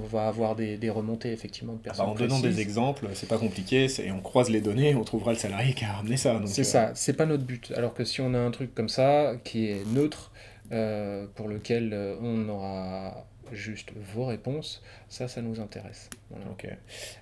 va 0.09 0.27
avoir 0.27 0.55
des, 0.55 0.77
des 0.77 0.89
remontées 0.89 1.31
effectivement 1.31 1.73
de 1.73 1.79
Ah 1.81 1.83
personnes. 1.85 2.05
bah, 2.05 2.11
en 2.11 2.15
donnant 2.15 2.35
des 2.37 2.41
précises. 2.49 2.59
exemples, 2.59 3.07
c'est 3.13 3.27
pas 3.29 3.37
compliqué, 3.37 3.87
c'est- 3.87 4.11
on 4.11 4.19
croise 4.21 4.49
les 4.49 4.61
données, 4.61 4.95
on 4.95 5.03
trouvera 5.03 5.31
le 5.33 5.37
salarié 5.37 5.73
qui 5.73 5.85
a 5.85 5.93
ramené 5.93 6.17
ça. 6.17 6.39
C'est 6.45 6.61
euh, 6.61 6.63
ça, 6.63 6.91
c'est 6.95 7.13
pas 7.13 7.25
notre 7.25 7.43
but. 7.43 7.71
Alors 7.75 7.93
que 7.93 8.03
si 8.03 8.21
on 8.21 8.33
a 8.33 8.39
un 8.39 8.51
truc 8.51 8.73
comme 8.75 8.89
ça, 8.89 9.33
qui 9.43 9.67
est 9.67 9.85
neutre, 9.93 10.31
euh, 10.71 11.25
pour 11.35 11.47
lequel 11.47 11.91
euh, 11.93 12.15
on 12.21 12.49
aura 12.49 13.25
juste 13.53 13.91
vos 14.13 14.25
réponses, 14.25 14.81
ça, 15.07 15.27
ça 15.29 15.41
nous 15.41 15.59
intéresse. 15.61 16.09
Voilà. 16.29 16.45
Ok. 16.51 16.67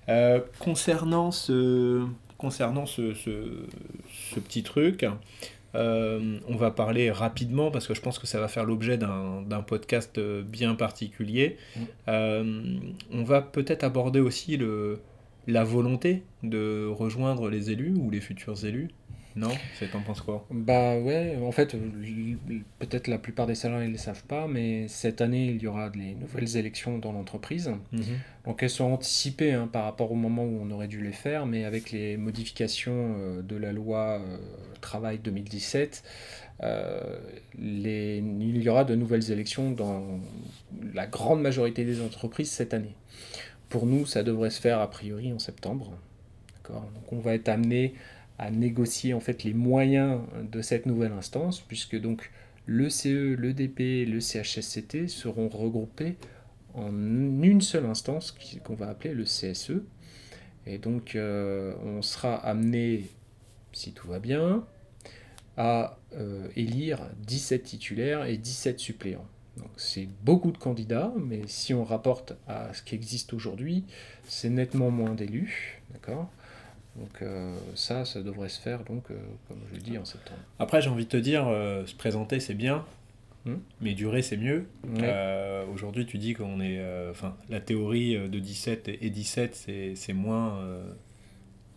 Euh, 0.09 0.39
concernant 0.59 1.31
ce, 1.31 2.03
concernant 2.37 2.85
ce, 2.87 3.13
ce, 3.13 3.65
ce 4.33 4.39
petit 4.39 4.63
truc, 4.63 5.05
euh, 5.75 6.37
on 6.47 6.55
va 6.55 6.71
parler 6.71 7.11
rapidement 7.11 7.71
parce 7.71 7.87
que 7.87 7.93
je 7.93 8.01
pense 8.01 8.19
que 8.19 8.27
ça 8.27 8.39
va 8.39 8.47
faire 8.47 8.65
l'objet 8.65 8.97
d'un 8.97 9.63
podcast 9.65 10.17
euh, 10.17 10.41
bien 10.41 10.75
particulier. 10.75 11.57
Mm. 11.75 11.79
Euh, 12.07 12.79
on 13.11 13.23
va 13.23 13.41
peut-être 13.41 13.83
aborder 13.83 14.19
aussi 14.19 14.57
le, 14.57 14.99
la 15.47 15.63
volonté 15.63 16.23
de 16.43 16.87
rejoindre 16.87 17.49
les 17.49 17.71
élus 17.71 17.93
ou 17.95 18.09
les 18.09 18.21
futurs 18.21 18.65
élus. 18.65 18.89
Non 19.35 19.51
C'est 19.77 19.91
t'en 19.91 19.99
penses 20.01 20.21
quoi? 20.21 20.45
Bah 20.49 20.97
ouais, 20.97 21.37
en 21.43 21.51
fait, 21.51 21.75
peut-être 22.79 23.07
la 23.07 23.17
plupart 23.17 23.47
des 23.47 23.55
salariés 23.55 23.87
ne 23.87 23.91
le 23.91 23.97
savent 23.97 24.23
pas, 24.23 24.47
mais 24.47 24.87
cette 24.87 25.19
année, 25.21 25.47
il 25.47 25.61
y 25.61 25.67
aura 25.67 25.89
des 25.89 26.13
nouvelles 26.15 26.55
élections 26.57 26.97
dans 26.99 27.11
l'entreprise. 27.11 27.71
Donc 28.45 28.63
elles 28.63 28.69
sont 28.69 28.85
anticipées 28.85 29.51
hein, 29.53 29.67
par 29.71 29.83
rapport 29.83 30.11
au 30.11 30.15
moment 30.15 30.43
où 30.45 30.59
on 30.61 30.71
aurait 30.71 30.87
dû 30.87 31.01
les 31.03 31.11
faire, 31.11 31.45
mais 31.45 31.65
avec 31.65 31.91
les 31.91 32.15
modifications 32.15 33.15
euh, 33.17 33.41
de 33.41 33.55
la 33.57 33.71
loi 33.73 34.19
euh, 34.21 34.37
Travail 34.81 35.19
2017, 35.19 36.03
euh, 36.63 37.01
les- 37.59 38.19
il 38.19 38.61
y 38.61 38.69
aura 38.69 38.85
de 38.85 38.95
nouvelles 38.95 39.31
élections 39.31 39.71
dans 39.71 40.19
la 40.93 41.07
grande 41.07 41.41
majorité 41.41 41.83
des 41.83 42.01
entreprises 42.01 42.51
cette 42.51 42.73
année. 42.73 42.95
Pour 43.67 43.85
nous, 43.85 44.05
ça 44.05 44.23
devrait 44.23 44.51
se 44.51 44.61
faire 44.61 44.79
a 44.79 44.89
priori 44.89 45.33
en 45.33 45.39
septembre. 45.39 45.91
Donc 46.69 47.11
on 47.11 47.19
va 47.19 47.33
être 47.35 47.49
amené 47.49 47.93
à 48.37 48.51
négocier 48.51 49.13
en 49.13 49.19
fait 49.19 49.43
les 49.43 49.53
moyens 49.53 50.21
de 50.51 50.61
cette 50.61 50.85
nouvelle 50.85 51.13
instance, 51.13 51.61
puisque 51.61 51.99
donc 51.99 52.31
le 52.65 52.89
CE, 52.89 53.35
le 53.35 53.53
DP, 53.53 54.07
le 54.07 54.19
CHSCT 54.19 55.07
seront 55.07 55.49
regroupés 55.49 56.17
en 56.73 56.91
une 56.91 57.61
seule 57.61 57.85
instance 57.85 58.35
qu'on 58.63 58.75
va 58.75 58.89
appeler 58.89 59.13
le 59.13 59.23
CSE. 59.23 59.83
Et 60.65 60.77
donc 60.77 61.15
euh, 61.15 61.73
on 61.83 62.01
sera 62.01 62.35
amené, 62.35 63.07
si 63.71 63.93
tout 63.93 64.07
va 64.07 64.19
bien, 64.19 64.65
à 65.57 65.97
euh, 66.15 66.47
élire 66.55 67.09
17 67.19 67.63
titulaires 67.63 68.25
et 68.25 68.37
17 68.37 68.79
suppléants. 68.79 69.27
Donc 69.57 69.69
c'est 69.77 70.09
beaucoup 70.23 70.51
de 70.51 70.57
candidats, 70.57 71.13
mais 71.17 71.41
si 71.47 71.73
on 71.73 71.83
rapporte 71.83 72.33
à 72.47 72.73
ce 72.73 72.81
qui 72.81 72.95
existe 72.95 73.33
aujourd'hui, 73.33 73.85
c'est 74.27 74.49
nettement 74.49 74.91
moins 74.91 75.13
d'élus, 75.13 75.81
d'accord? 75.93 76.29
Donc 76.97 77.21
euh, 77.21 77.53
ça, 77.75 78.05
ça 78.05 78.21
devrait 78.21 78.49
se 78.49 78.59
faire, 78.61 78.83
donc, 78.85 79.11
euh, 79.11 79.15
comme 79.47 79.57
je 79.69 79.75
le 79.75 79.81
dis, 79.81 79.97
en 79.97 80.05
septembre. 80.05 80.39
Après, 80.59 80.81
j'ai 80.81 80.89
envie 80.89 81.05
de 81.05 81.09
te 81.09 81.17
dire, 81.17 81.45
euh, 81.47 81.85
se 81.85 81.95
présenter 81.95 82.39
c'est 82.39 82.53
bien, 82.55 82.85
Hmm. 83.45 83.57
mais 83.79 83.93
durer 83.93 84.23
c'est 84.23 84.37
mieux. 84.37 84.65
Aujourd'hui, 85.71 86.07
tu 86.07 86.17
dis 86.17 86.33
qu'on 86.33 86.59
est. 86.61 86.81
Enfin, 87.11 87.35
la 87.49 87.59
théorie 87.59 88.17
de 88.27 88.39
17 88.39 88.87
et 88.87 89.09
17, 89.11 89.53
c'est 89.55 89.93
c'est 89.95 90.13
moins. 90.13 90.59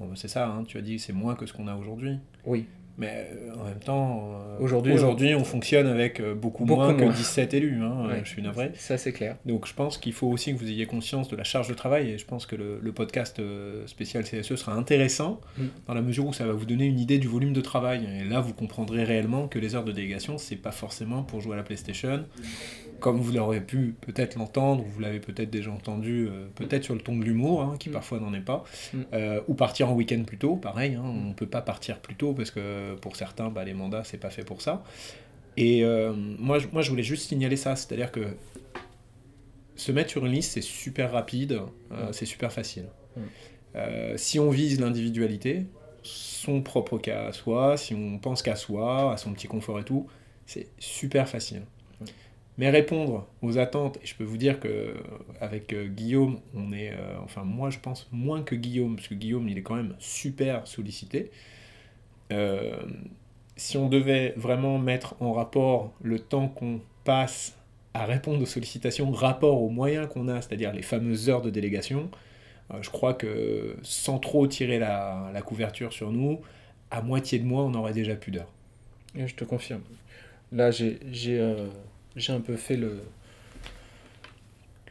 bon, 0.00 0.14
c'est 0.16 0.28
ça, 0.28 0.48
hein, 0.48 0.64
tu 0.64 0.78
as 0.78 0.80
dit, 0.80 0.98
c'est 0.98 1.12
moins 1.12 1.34
que 1.34 1.44
ce 1.44 1.52
qu'on 1.52 1.68
a 1.68 1.74
aujourd'hui. 1.76 2.16
Oui, 2.46 2.64
Mais 3.00 3.28
euh, 3.30 3.54
en 3.60 3.64
même 3.64 3.78
temps, 3.78 4.32
euh, 4.58 4.58
Aujourd'hui, 4.62 4.92
aujourd'hui, 4.92 5.34
on 5.36 5.44
fonctionne 5.44 5.86
avec 5.86 6.18
euh, 6.18 6.34
beaucoup, 6.34 6.64
Beaucoup 6.64 6.80
moins, 6.80 6.92
moins. 6.94 7.12
que 7.12 7.16
17 7.16 7.54
élus. 7.54 7.80
hein, 7.80 8.08
Ouais. 8.08 8.20
je 8.24 8.28
suis 8.28 8.42
navré. 8.42 8.72
ça 8.74 8.98
c'est 8.98 9.12
clair. 9.12 9.36
Donc 9.46 9.68
je 9.68 9.72
pense 9.74 9.98
qu'il 9.98 10.12
faut 10.12 10.26
aussi 10.26 10.52
que 10.52 10.58
vous 10.58 10.68
ayez 10.68 10.84
conscience 10.86 11.28
de 11.28 11.36
la 11.36 11.44
charge 11.44 11.68
de 11.68 11.74
travail 11.74 12.10
et 12.10 12.18
je 12.18 12.26
pense 12.26 12.44
que 12.44 12.56
le, 12.56 12.80
le 12.82 12.92
podcast 12.92 13.40
spécial 13.86 14.24
CSE 14.24 14.56
sera 14.56 14.72
intéressant 14.72 15.40
Mm. 15.56 15.62
dans 15.86 15.94
la 15.94 16.02
mesure 16.02 16.26
où 16.26 16.32
ça 16.32 16.44
va 16.46 16.52
vous 16.52 16.66
donner 16.66 16.86
une 16.86 16.98
idée 16.98 17.18
du 17.18 17.28
volume 17.28 17.52
de 17.52 17.60
travail. 17.60 18.06
Et 18.20 18.24
là, 18.24 18.40
vous 18.40 18.52
comprendrez 18.52 19.04
réellement 19.04 19.46
que 19.48 19.58
les 19.60 19.74
heures 19.76 19.84
de 19.84 19.92
délégation, 19.92 20.36
c'est 20.38 20.56
pas 20.56 20.72
forcément 20.72 21.22
pour 21.22 21.40
jouer 21.40 21.54
à 21.54 21.56
la 21.56 21.62
PlayStation, 21.62 22.24
comme 23.00 23.20
vous 23.20 23.32
l'aurez 23.32 23.60
pu 23.60 23.94
peut-être 24.00 24.34
l'entendre, 24.36 24.82
ou 24.84 24.86
vous 24.88 25.00
l'avez 25.00 25.20
peut-être 25.20 25.50
déjà 25.50 25.70
entendu, 25.70 26.28
euh, 26.28 26.46
peut-être 26.54 26.84
sur 26.84 26.94
le 26.94 27.00
ton 27.00 27.16
de 27.16 27.24
l'humour, 27.24 27.62
hein, 27.62 27.76
qui 27.78 27.88
Mm. 27.88 27.92
parfois 27.92 28.20
n'en 28.20 28.32
est 28.34 28.40
pas, 28.40 28.64
Mm. 28.92 28.98
Euh, 29.12 29.40
ou 29.48 29.54
partir 29.54 29.90
en 29.90 29.94
week-end 29.94 30.22
plus 30.26 30.38
tôt, 30.38 30.56
pareil, 30.56 30.94
hein, 30.94 31.02
on 31.04 31.32
peut 31.32 31.46
pas 31.46 31.62
partir 31.62 32.00
plus 32.00 32.14
tôt 32.16 32.32
parce 32.34 32.50
que 32.50 32.94
pour 32.96 33.16
certains, 33.16 33.48
bah, 33.50 33.64
les 33.64 33.74
mandats, 33.74 34.04
c'est 34.04 34.18
pas 34.18 34.30
fait 34.30 34.44
pour 34.44 34.62
ça. 34.62 34.82
Et 35.56 35.84
euh, 35.84 36.12
moi, 36.38 36.58
je- 36.58 36.68
moi, 36.72 36.82
je 36.82 36.90
voulais 36.90 37.02
juste 37.02 37.28
signaler 37.28 37.56
ça, 37.56 37.74
c'est-à-dire 37.76 38.12
que 38.12 38.20
se 39.76 39.92
mettre 39.92 40.10
sur 40.10 40.24
une 40.26 40.32
liste, 40.32 40.52
c'est 40.52 40.60
super 40.60 41.12
rapide, 41.12 41.60
Mm. 41.90 41.94
c'est 42.12 42.26
super 42.26 42.52
facile. 42.52 42.86
Mm. 43.16 43.20
Si 44.16 44.38
on 44.40 44.50
vise 44.50 44.80
l'individualité, 44.80 45.66
son 46.02 46.62
propre 46.62 46.98
cas 46.98 47.26
à 47.26 47.32
soi, 47.32 47.76
si 47.76 47.94
on 47.94 48.18
pense 48.18 48.42
qu'à 48.42 48.56
soi, 48.56 49.12
à 49.12 49.16
son 49.16 49.32
petit 49.32 49.46
confort 49.46 49.78
et 49.78 49.84
tout, 49.84 50.06
c'est 50.46 50.68
super 50.78 51.28
facile. 51.28 51.62
Mais 52.58 52.70
répondre 52.70 53.28
aux 53.40 53.56
attentes, 53.56 53.98
et 54.02 54.06
je 54.06 54.16
peux 54.16 54.24
vous 54.24 54.36
dire 54.36 54.58
que 54.58 54.94
avec 55.40 55.72
euh, 55.72 55.86
Guillaume, 55.86 56.40
on 56.54 56.72
est, 56.72 56.90
euh, 56.90 57.16
enfin 57.22 57.44
moi 57.44 57.70
je 57.70 57.78
pense 57.78 58.08
moins 58.10 58.42
que 58.42 58.56
Guillaume, 58.56 58.96
parce 58.96 59.06
que 59.06 59.14
Guillaume 59.14 59.48
il 59.48 59.56
est 59.56 59.62
quand 59.62 59.76
même 59.76 59.94
super 60.00 60.66
sollicité. 60.66 61.30
Euh, 62.32 62.76
si 63.56 63.76
on 63.76 63.88
devait 63.88 64.34
vraiment 64.36 64.78
mettre 64.78 65.14
en 65.20 65.32
rapport 65.32 65.92
le 66.02 66.18
temps 66.18 66.48
qu'on 66.48 66.80
passe 67.04 67.56
à 67.94 68.04
répondre 68.06 68.42
aux 68.42 68.46
sollicitations, 68.46 69.10
rapport 69.12 69.62
aux 69.62 69.70
moyens 69.70 70.08
qu'on 70.08 70.26
a, 70.28 70.42
c'est-à-dire 70.42 70.72
les 70.72 70.82
fameuses 70.82 71.30
heures 71.30 71.42
de 71.42 71.50
délégation, 71.50 72.10
je 72.80 72.90
crois 72.90 73.14
que 73.14 73.76
sans 73.82 74.18
trop 74.18 74.46
tirer 74.46 74.78
la, 74.78 75.30
la 75.32 75.42
couverture 75.42 75.92
sur 75.92 76.12
nous, 76.12 76.40
à 76.90 77.02
moitié 77.02 77.38
de 77.38 77.44
mois, 77.44 77.62
on 77.62 77.74
aurait 77.74 77.94
déjà 77.94 78.14
plus 78.14 78.30
d'heures. 78.30 78.52
Je 79.14 79.34
te 79.34 79.44
confirme. 79.44 79.80
Là, 80.52 80.70
j'ai 80.70 80.98
j'ai, 82.18 82.32
un 82.32 82.40
peu 82.40 82.56
fait 82.56 82.76
le, 82.76 83.02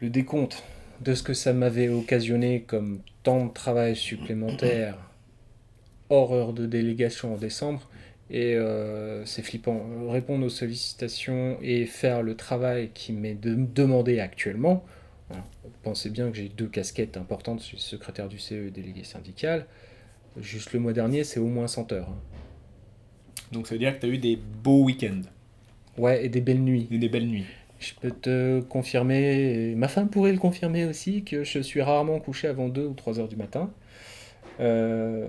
décompte 0.02 0.63
de 1.02 1.13
ce 1.13 1.24
que 1.24 1.34
ça 1.34 1.54
m'avait 1.54 1.90
occasionné 1.90 2.62
comme 2.62 3.02
temps 3.24 3.46
de 3.46 3.54
travail 3.54 3.96
supplémentaire 3.96 4.98
hors 6.10 6.34
heure 6.34 6.54
de 6.54 6.66
délégation 6.66 7.34
en 7.34 7.38
décembre. 7.38 7.90
Et 8.30 8.56
euh, 8.56 9.26
c'est 9.26 9.42
flippant. 9.42 9.82
Répondre 10.10 10.46
aux 10.46 10.50
sollicitations 10.50 11.58
et 11.62 11.86
faire 11.86 12.22
le 12.24 12.36
travail 12.36 12.90
qui 12.94 13.13
m'est 13.13 13.36
de- 13.36 13.56
demandé 13.56 14.20
actuellement. 14.20 14.84
Pensez 15.84 16.10
bien 16.10 16.30
que 16.30 16.38
j'ai 16.38 16.50
deux 16.50 16.68
casquettes 16.68 17.16
importantes. 17.16 17.62
Je 17.62 17.66
suis 17.68 17.80
secrétaire 17.80 18.28
du 18.28 18.40
CE 18.40 18.68
et 18.68 18.72
délégué 18.72 19.04
syndical. 19.04 19.66
Juste 20.38 20.74
le 20.74 20.80
mois 20.80 20.94
dernier, 20.94 21.24
c'est 21.24 21.40
au 21.40 21.48
moins 21.48 21.68
100 21.68 21.92
heures. 21.94 22.10
hein. 22.10 22.18
Donc 23.52 23.68
ça 23.68 23.76
veut 23.76 23.80
dire 23.80 23.96
que 23.96 24.02
tu 24.02 24.06
as 24.08 24.10
eu 24.10 24.18
des 24.18 24.36
beaux 24.36 24.84
week-ends, 24.84 25.22
Ouais, 25.98 26.26
et 26.26 26.30
des 26.30 26.42
belles 26.42 26.62
nuits. 26.62 26.88
et 26.92 26.98
des 26.98 27.10
belles 27.10 27.28
nuits. 27.28 27.46
Je 27.80 27.94
peux 28.02 28.10
te 28.12 28.60
confirmer, 28.62 29.74
ma 29.76 29.88
femme 29.88 30.10
pourrait 30.10 30.32
le 30.32 30.40
confirmer 30.40 30.86
aussi, 30.86 31.24
que 31.24 31.44
je 31.44 31.60
suis 31.60 31.82
rarement 31.82 32.20
couché 32.20 32.48
avant 32.48 32.70
2 32.70 32.86
ou 32.88 32.94
3 32.94 33.20
heures 33.20 33.28
du 33.28 33.36
matin. 33.36 33.70
Euh, 34.60 35.28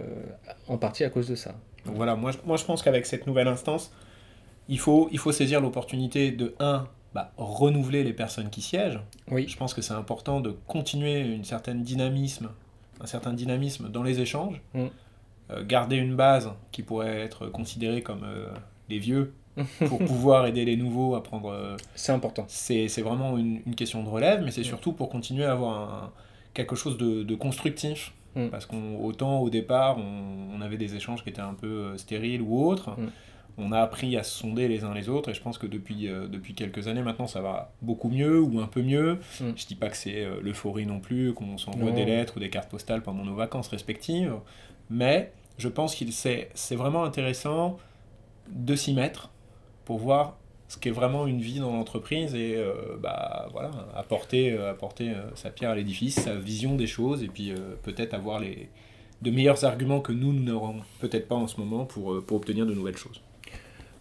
en 0.68 0.78
partie 0.78 1.04
à 1.04 1.10
cause 1.10 1.28
de 1.28 1.34
ça. 1.34 1.54
Donc 1.84 1.96
voilà, 1.96 2.16
moi, 2.16 2.30
je- 2.32 2.38
moi 2.46 2.56
je 2.56 2.64
pense 2.64 2.82
qu'avec 2.82 3.04
cette 3.04 3.26
nouvelle 3.26 3.48
instance, 3.48 3.92
il 4.68 4.78
faut, 4.78 5.08
il 5.12 5.18
faut 5.18 5.32
saisir 5.32 5.60
l'opportunité 5.60 6.30
de, 6.30 6.54
un, 6.60 6.86
bah, 7.14 7.32
renouveler 7.36 8.04
les 8.04 8.14
personnes 8.14 8.48
qui 8.50 8.62
siègent. 8.62 9.00
Oui, 9.30 9.46
Je 9.46 9.56
pense 9.56 9.74
que 9.74 9.82
c'est 9.82 9.92
important 9.94 10.40
de 10.40 10.54
continuer 10.66 11.20
une 11.20 11.44
certaine 11.44 11.82
dynamisme, 11.82 12.48
un 13.00 13.06
certain 13.06 13.32
dynamisme 13.34 13.90
dans 13.90 14.02
les 14.02 14.20
échanges. 14.20 14.60
Mm. 14.74 14.86
Euh, 15.50 15.64
garder 15.64 15.96
une 15.96 16.14
base 16.16 16.50
qui 16.72 16.82
pourrait 16.82 17.20
être 17.20 17.46
considérée 17.48 18.02
comme 18.02 18.24
euh, 18.24 18.48
les 18.90 18.98
vieux 18.98 19.32
pour 19.86 19.98
pouvoir 19.98 20.46
aider 20.46 20.64
les 20.64 20.76
nouveaux 20.76 21.14
à 21.14 21.22
prendre. 21.22 21.50
euh, 21.50 21.76
c'est 21.94 22.12
important. 22.12 22.44
c'est 22.48 22.86
vraiment 23.02 23.36
une, 23.38 23.60
une 23.66 23.74
question 23.74 24.02
de 24.02 24.08
relève, 24.08 24.42
mais 24.44 24.50
c'est 24.50 24.60
Mm. 24.62 24.64
surtout 24.64 24.92
pour 24.92 25.08
continuer 25.08 25.44
à 25.44 25.52
avoir 25.52 25.78
un- 26.04 26.12
quelque 26.54 26.76
chose 26.76 26.96
de, 26.98 27.22
de 27.22 27.34
constructif. 27.34 28.12
Mm. 28.36 28.48
Parce 28.48 28.66
qu'autant 28.66 29.38
au 29.40 29.50
départ, 29.50 29.98
on, 29.98 30.56
on 30.56 30.60
avait 30.60 30.76
des 30.76 30.94
échanges 30.94 31.22
qui 31.22 31.30
étaient 31.30 31.40
un 31.40 31.54
peu 31.54 31.66
euh, 31.66 31.96
stériles 31.96 32.42
ou 32.42 32.64
autres. 32.64 32.90
Mm. 32.90 33.10
On 33.60 33.72
a 33.72 33.80
appris 33.80 34.16
à 34.16 34.22
se 34.22 34.38
sonder 34.38 34.68
les 34.68 34.84
uns 34.84 34.94
les 34.94 35.08
autres, 35.08 35.30
et 35.30 35.34
je 35.34 35.40
pense 35.42 35.58
que 35.58 35.66
depuis, 35.66 36.06
euh, 36.06 36.28
depuis 36.28 36.54
quelques 36.54 36.86
années 36.86 37.02
maintenant, 37.02 37.26
ça 37.26 37.40
va 37.40 37.72
beaucoup 37.82 38.08
mieux 38.08 38.40
ou 38.40 38.60
un 38.60 38.68
peu 38.68 38.82
mieux. 38.82 39.14
Mm. 39.40 39.50
Je 39.56 39.66
dis 39.66 39.74
pas 39.74 39.88
que 39.88 39.96
c'est 39.96 40.22
euh, 40.24 40.40
l'euphorie 40.42 40.86
non 40.86 41.00
plus, 41.00 41.32
qu'on 41.34 41.58
s'envoie 41.58 41.90
des 41.90 42.04
lettres 42.04 42.34
ou 42.36 42.40
des 42.40 42.50
cartes 42.50 42.70
postales 42.70 43.02
pendant 43.02 43.24
nos 43.24 43.34
vacances 43.34 43.66
respectives, 43.68 44.32
mais 44.90 45.32
je 45.58 45.66
pense 45.68 45.96
qu'il 45.96 46.12
c'est 46.12 46.48
vraiment 46.76 47.02
intéressant 47.02 47.78
de 48.48 48.76
s'y 48.76 48.94
mettre 48.94 49.30
pour 49.88 49.98
voir 49.98 50.36
ce 50.68 50.76
qui 50.76 50.88
est 50.88 50.92
vraiment 50.92 51.26
une 51.26 51.40
vie 51.40 51.60
dans 51.60 51.72
l'entreprise 51.72 52.34
et 52.34 52.62
bah, 53.02 53.48
voilà, 53.52 53.70
apporter, 53.96 54.54
apporter 54.58 55.14
sa 55.34 55.48
pierre 55.48 55.70
à 55.70 55.74
l'édifice, 55.74 56.16
sa 56.16 56.34
vision 56.34 56.74
des 56.74 56.86
choses 56.86 57.22
et 57.22 57.28
puis 57.28 57.54
peut-être 57.84 58.12
avoir 58.12 58.38
les, 58.38 58.68
de 59.22 59.30
meilleurs 59.30 59.64
arguments 59.64 60.00
que 60.00 60.12
nous 60.12 60.34
n'aurons 60.34 60.82
peut-être 61.00 61.26
pas 61.26 61.36
en 61.36 61.46
ce 61.46 61.58
moment 61.58 61.86
pour, 61.86 62.22
pour 62.22 62.36
obtenir 62.36 62.66
de 62.66 62.74
nouvelles 62.74 62.98
choses. 62.98 63.22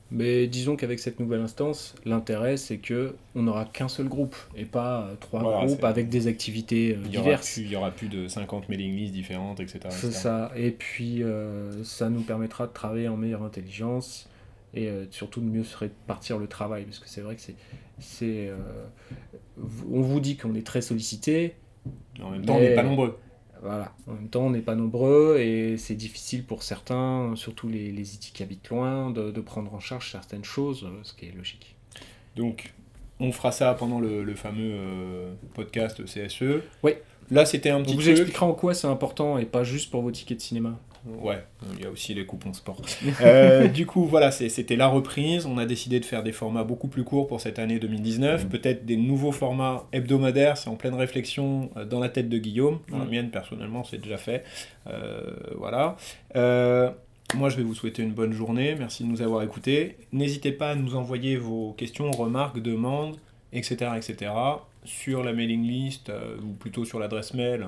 Mais 0.10 0.48
disons 0.48 0.78
qu'avec 0.78 1.00
cette 1.00 1.20
nouvelle 1.20 1.42
instance, 1.42 1.96
l'intérêt 2.06 2.56
c'est 2.56 2.78
que 2.78 3.16
on 3.36 3.44
n'aura 3.44 3.66
qu'un 3.66 3.90
seul 3.90 4.08
groupe 4.08 4.36
et 4.56 4.64
pas 4.64 5.02
euh, 5.02 5.16
trois 5.20 5.66
groupes 5.66 5.84
avec 5.84 6.08
des 6.08 6.28
activités 6.28 6.96
euh, 6.96 7.08
diverses. 7.08 7.58
il 7.58 7.68
y 7.68 7.76
aura 7.76 7.92
plus 7.92 8.08
de 8.08 8.28
50 8.28 8.70
mailing 8.70 8.96
lists 8.96 9.14
différentes, 9.14 9.60
etc. 9.60 9.80
C'est 9.90 10.14
ça. 10.14 10.52
Et 10.56 10.72
puis 10.72 11.24
euh, 11.24 11.84
ça 11.84 12.10
nous 12.10 12.22
permettra 12.22 12.68
de 12.68 12.74
travailler 12.74 13.10
en 13.10 13.18
meilleure 13.18 13.44
intelligence 13.44 14.30
et 14.74 14.90
surtout 15.12 15.42
de 15.42 15.46
mieux 15.46 15.64
se 15.64 15.78
répartir 15.78 16.38
le 16.38 16.48
travail 16.48 16.84
parce 16.84 17.00
que 17.00 17.10
c'est 17.10 17.22
vrai 17.22 17.36
que 17.36 17.42
c'est 17.42 17.56
c'est 18.00 18.52
on 19.92 20.02
vous 20.02 20.20
dit 20.20 20.38
qu'on 20.38 20.54
est 20.56 20.66
très 20.66 20.82
sollicité. 20.82 21.56
En 22.22 22.32
même 22.32 22.46
temps, 22.46 22.56
on 22.56 22.60
n'est 22.60 22.76
pas 22.76 22.84
nombreux. 22.84 23.18
Voilà. 23.62 23.94
En 24.08 24.14
même 24.14 24.30
temps, 24.30 24.46
on 24.46 24.50
n'est 24.52 24.62
pas 24.62 24.76
nombreux 24.76 25.38
et 25.40 25.78
c'est 25.78 25.96
difficile 25.96 26.44
pour 26.44 26.64
certains, 26.64 27.34
surtout 27.36 27.68
les, 27.68 27.92
les 27.92 28.04
qui 28.04 28.44
habitent 28.44 28.70
loin, 28.70 29.12
de, 29.12 29.42
prendre 29.42 29.74
en 29.74 29.80
charge 29.80 30.12
certaines 30.12 30.44
choses, 30.44 30.88
ce 31.04 31.14
qui 31.14 31.26
est 31.26 31.36
logique. 31.36 31.76
Donc, 32.36 32.74
on 33.20 33.32
fera 33.32 33.52
ça 33.52 33.74
pendant 33.74 34.00
le, 34.00 34.36
fameux 34.36 34.74
euh, 34.74 35.34
podcast 35.54 36.04
CSE. 36.06 36.62
Oui. 36.84 36.94
Là, 37.30 37.46
c'était 37.46 37.70
un 37.70 37.82
petit 37.82 37.94
on 37.94 37.98
vous 37.98 38.10
expliquera 38.10 38.46
en 38.46 38.54
quoi 38.54 38.74
c'est 38.74 38.88
important 38.88 39.38
et 39.38 39.46
pas 39.46 39.64
juste 39.64 39.92
pour 39.92 40.02
vos 40.02 40.12
tickets 40.12 40.38
de 40.38 40.44
cinéma. 40.44 40.80
Ouais, 41.06 41.44
il 41.74 41.84
y 41.84 41.86
a 41.86 41.90
aussi 41.90 42.14
les 42.14 42.26
coupons 42.26 42.54
sport. 42.54 42.82
Euh, 43.22 43.68
du 43.68 43.86
coup, 43.86 44.06
voilà, 44.06 44.32
c'était 44.32 44.76
la 44.76 44.88
reprise. 44.88 45.46
On 45.46 45.58
a 45.58 45.66
décidé 45.66 46.00
de 46.00 46.06
faire 46.06 46.24
des 46.24 46.32
formats 46.32 46.64
beaucoup 46.64 46.88
plus 46.88 47.04
courts 47.04 47.28
pour 47.28 47.42
cette 47.42 47.60
année 47.60 47.80
2019. 47.80 48.46
Mm. 48.46 48.50
Peut-être 48.50 48.86
des 48.86 48.98
nouveaux 48.98 49.32
formats 49.32 49.88
hebdomadaires. 49.92 50.58
C'est 50.58 50.70
en 50.70 50.76
pleine 50.76 50.94
réflexion 50.94 51.70
euh, 51.78 51.86
dans 51.86 52.00
la 52.00 52.10
tête 52.10 52.30
de 52.30 52.38
Guillaume. 52.38 52.80
Dans 52.90 53.00
la 53.00 53.06
mm. 53.06 53.10
mienne, 53.10 53.30
personnellement, 53.32 53.84
c'est 53.84 53.98
déjà 53.98 54.18
fait. 54.18 54.44
Euh, 54.88 55.32
voilà. 55.58 55.98
moi, 57.36 57.50
je 57.50 57.58
vais 57.58 57.64
vous 57.64 57.76
souhaiter 57.76 58.04
une 58.04 58.14
bonne 58.14 58.34
journée. 58.34 58.76
Merci 58.78 59.04
de 59.04 59.10
nous 59.10 59.22
avoir 59.22 59.42
écoutés. 59.44 59.98
N'hésitez 60.12 60.52
pas 60.52 60.72
à 60.72 60.76
nous 60.76 60.96
envoyer 60.96 61.38
vos 61.38 61.74
questions, 61.74 62.12
remarques, 62.12 62.62
demandes, 62.62 63.18
etc. 63.52 63.92
etc. 63.96 64.32
sur 64.84 65.24
la 65.24 65.34
mailing 65.34 65.64
list 65.64 66.12
ou 66.44 66.54
plutôt 66.54 66.86
sur 66.86 67.00
l'adresse 67.00 67.34
mail. 67.34 67.68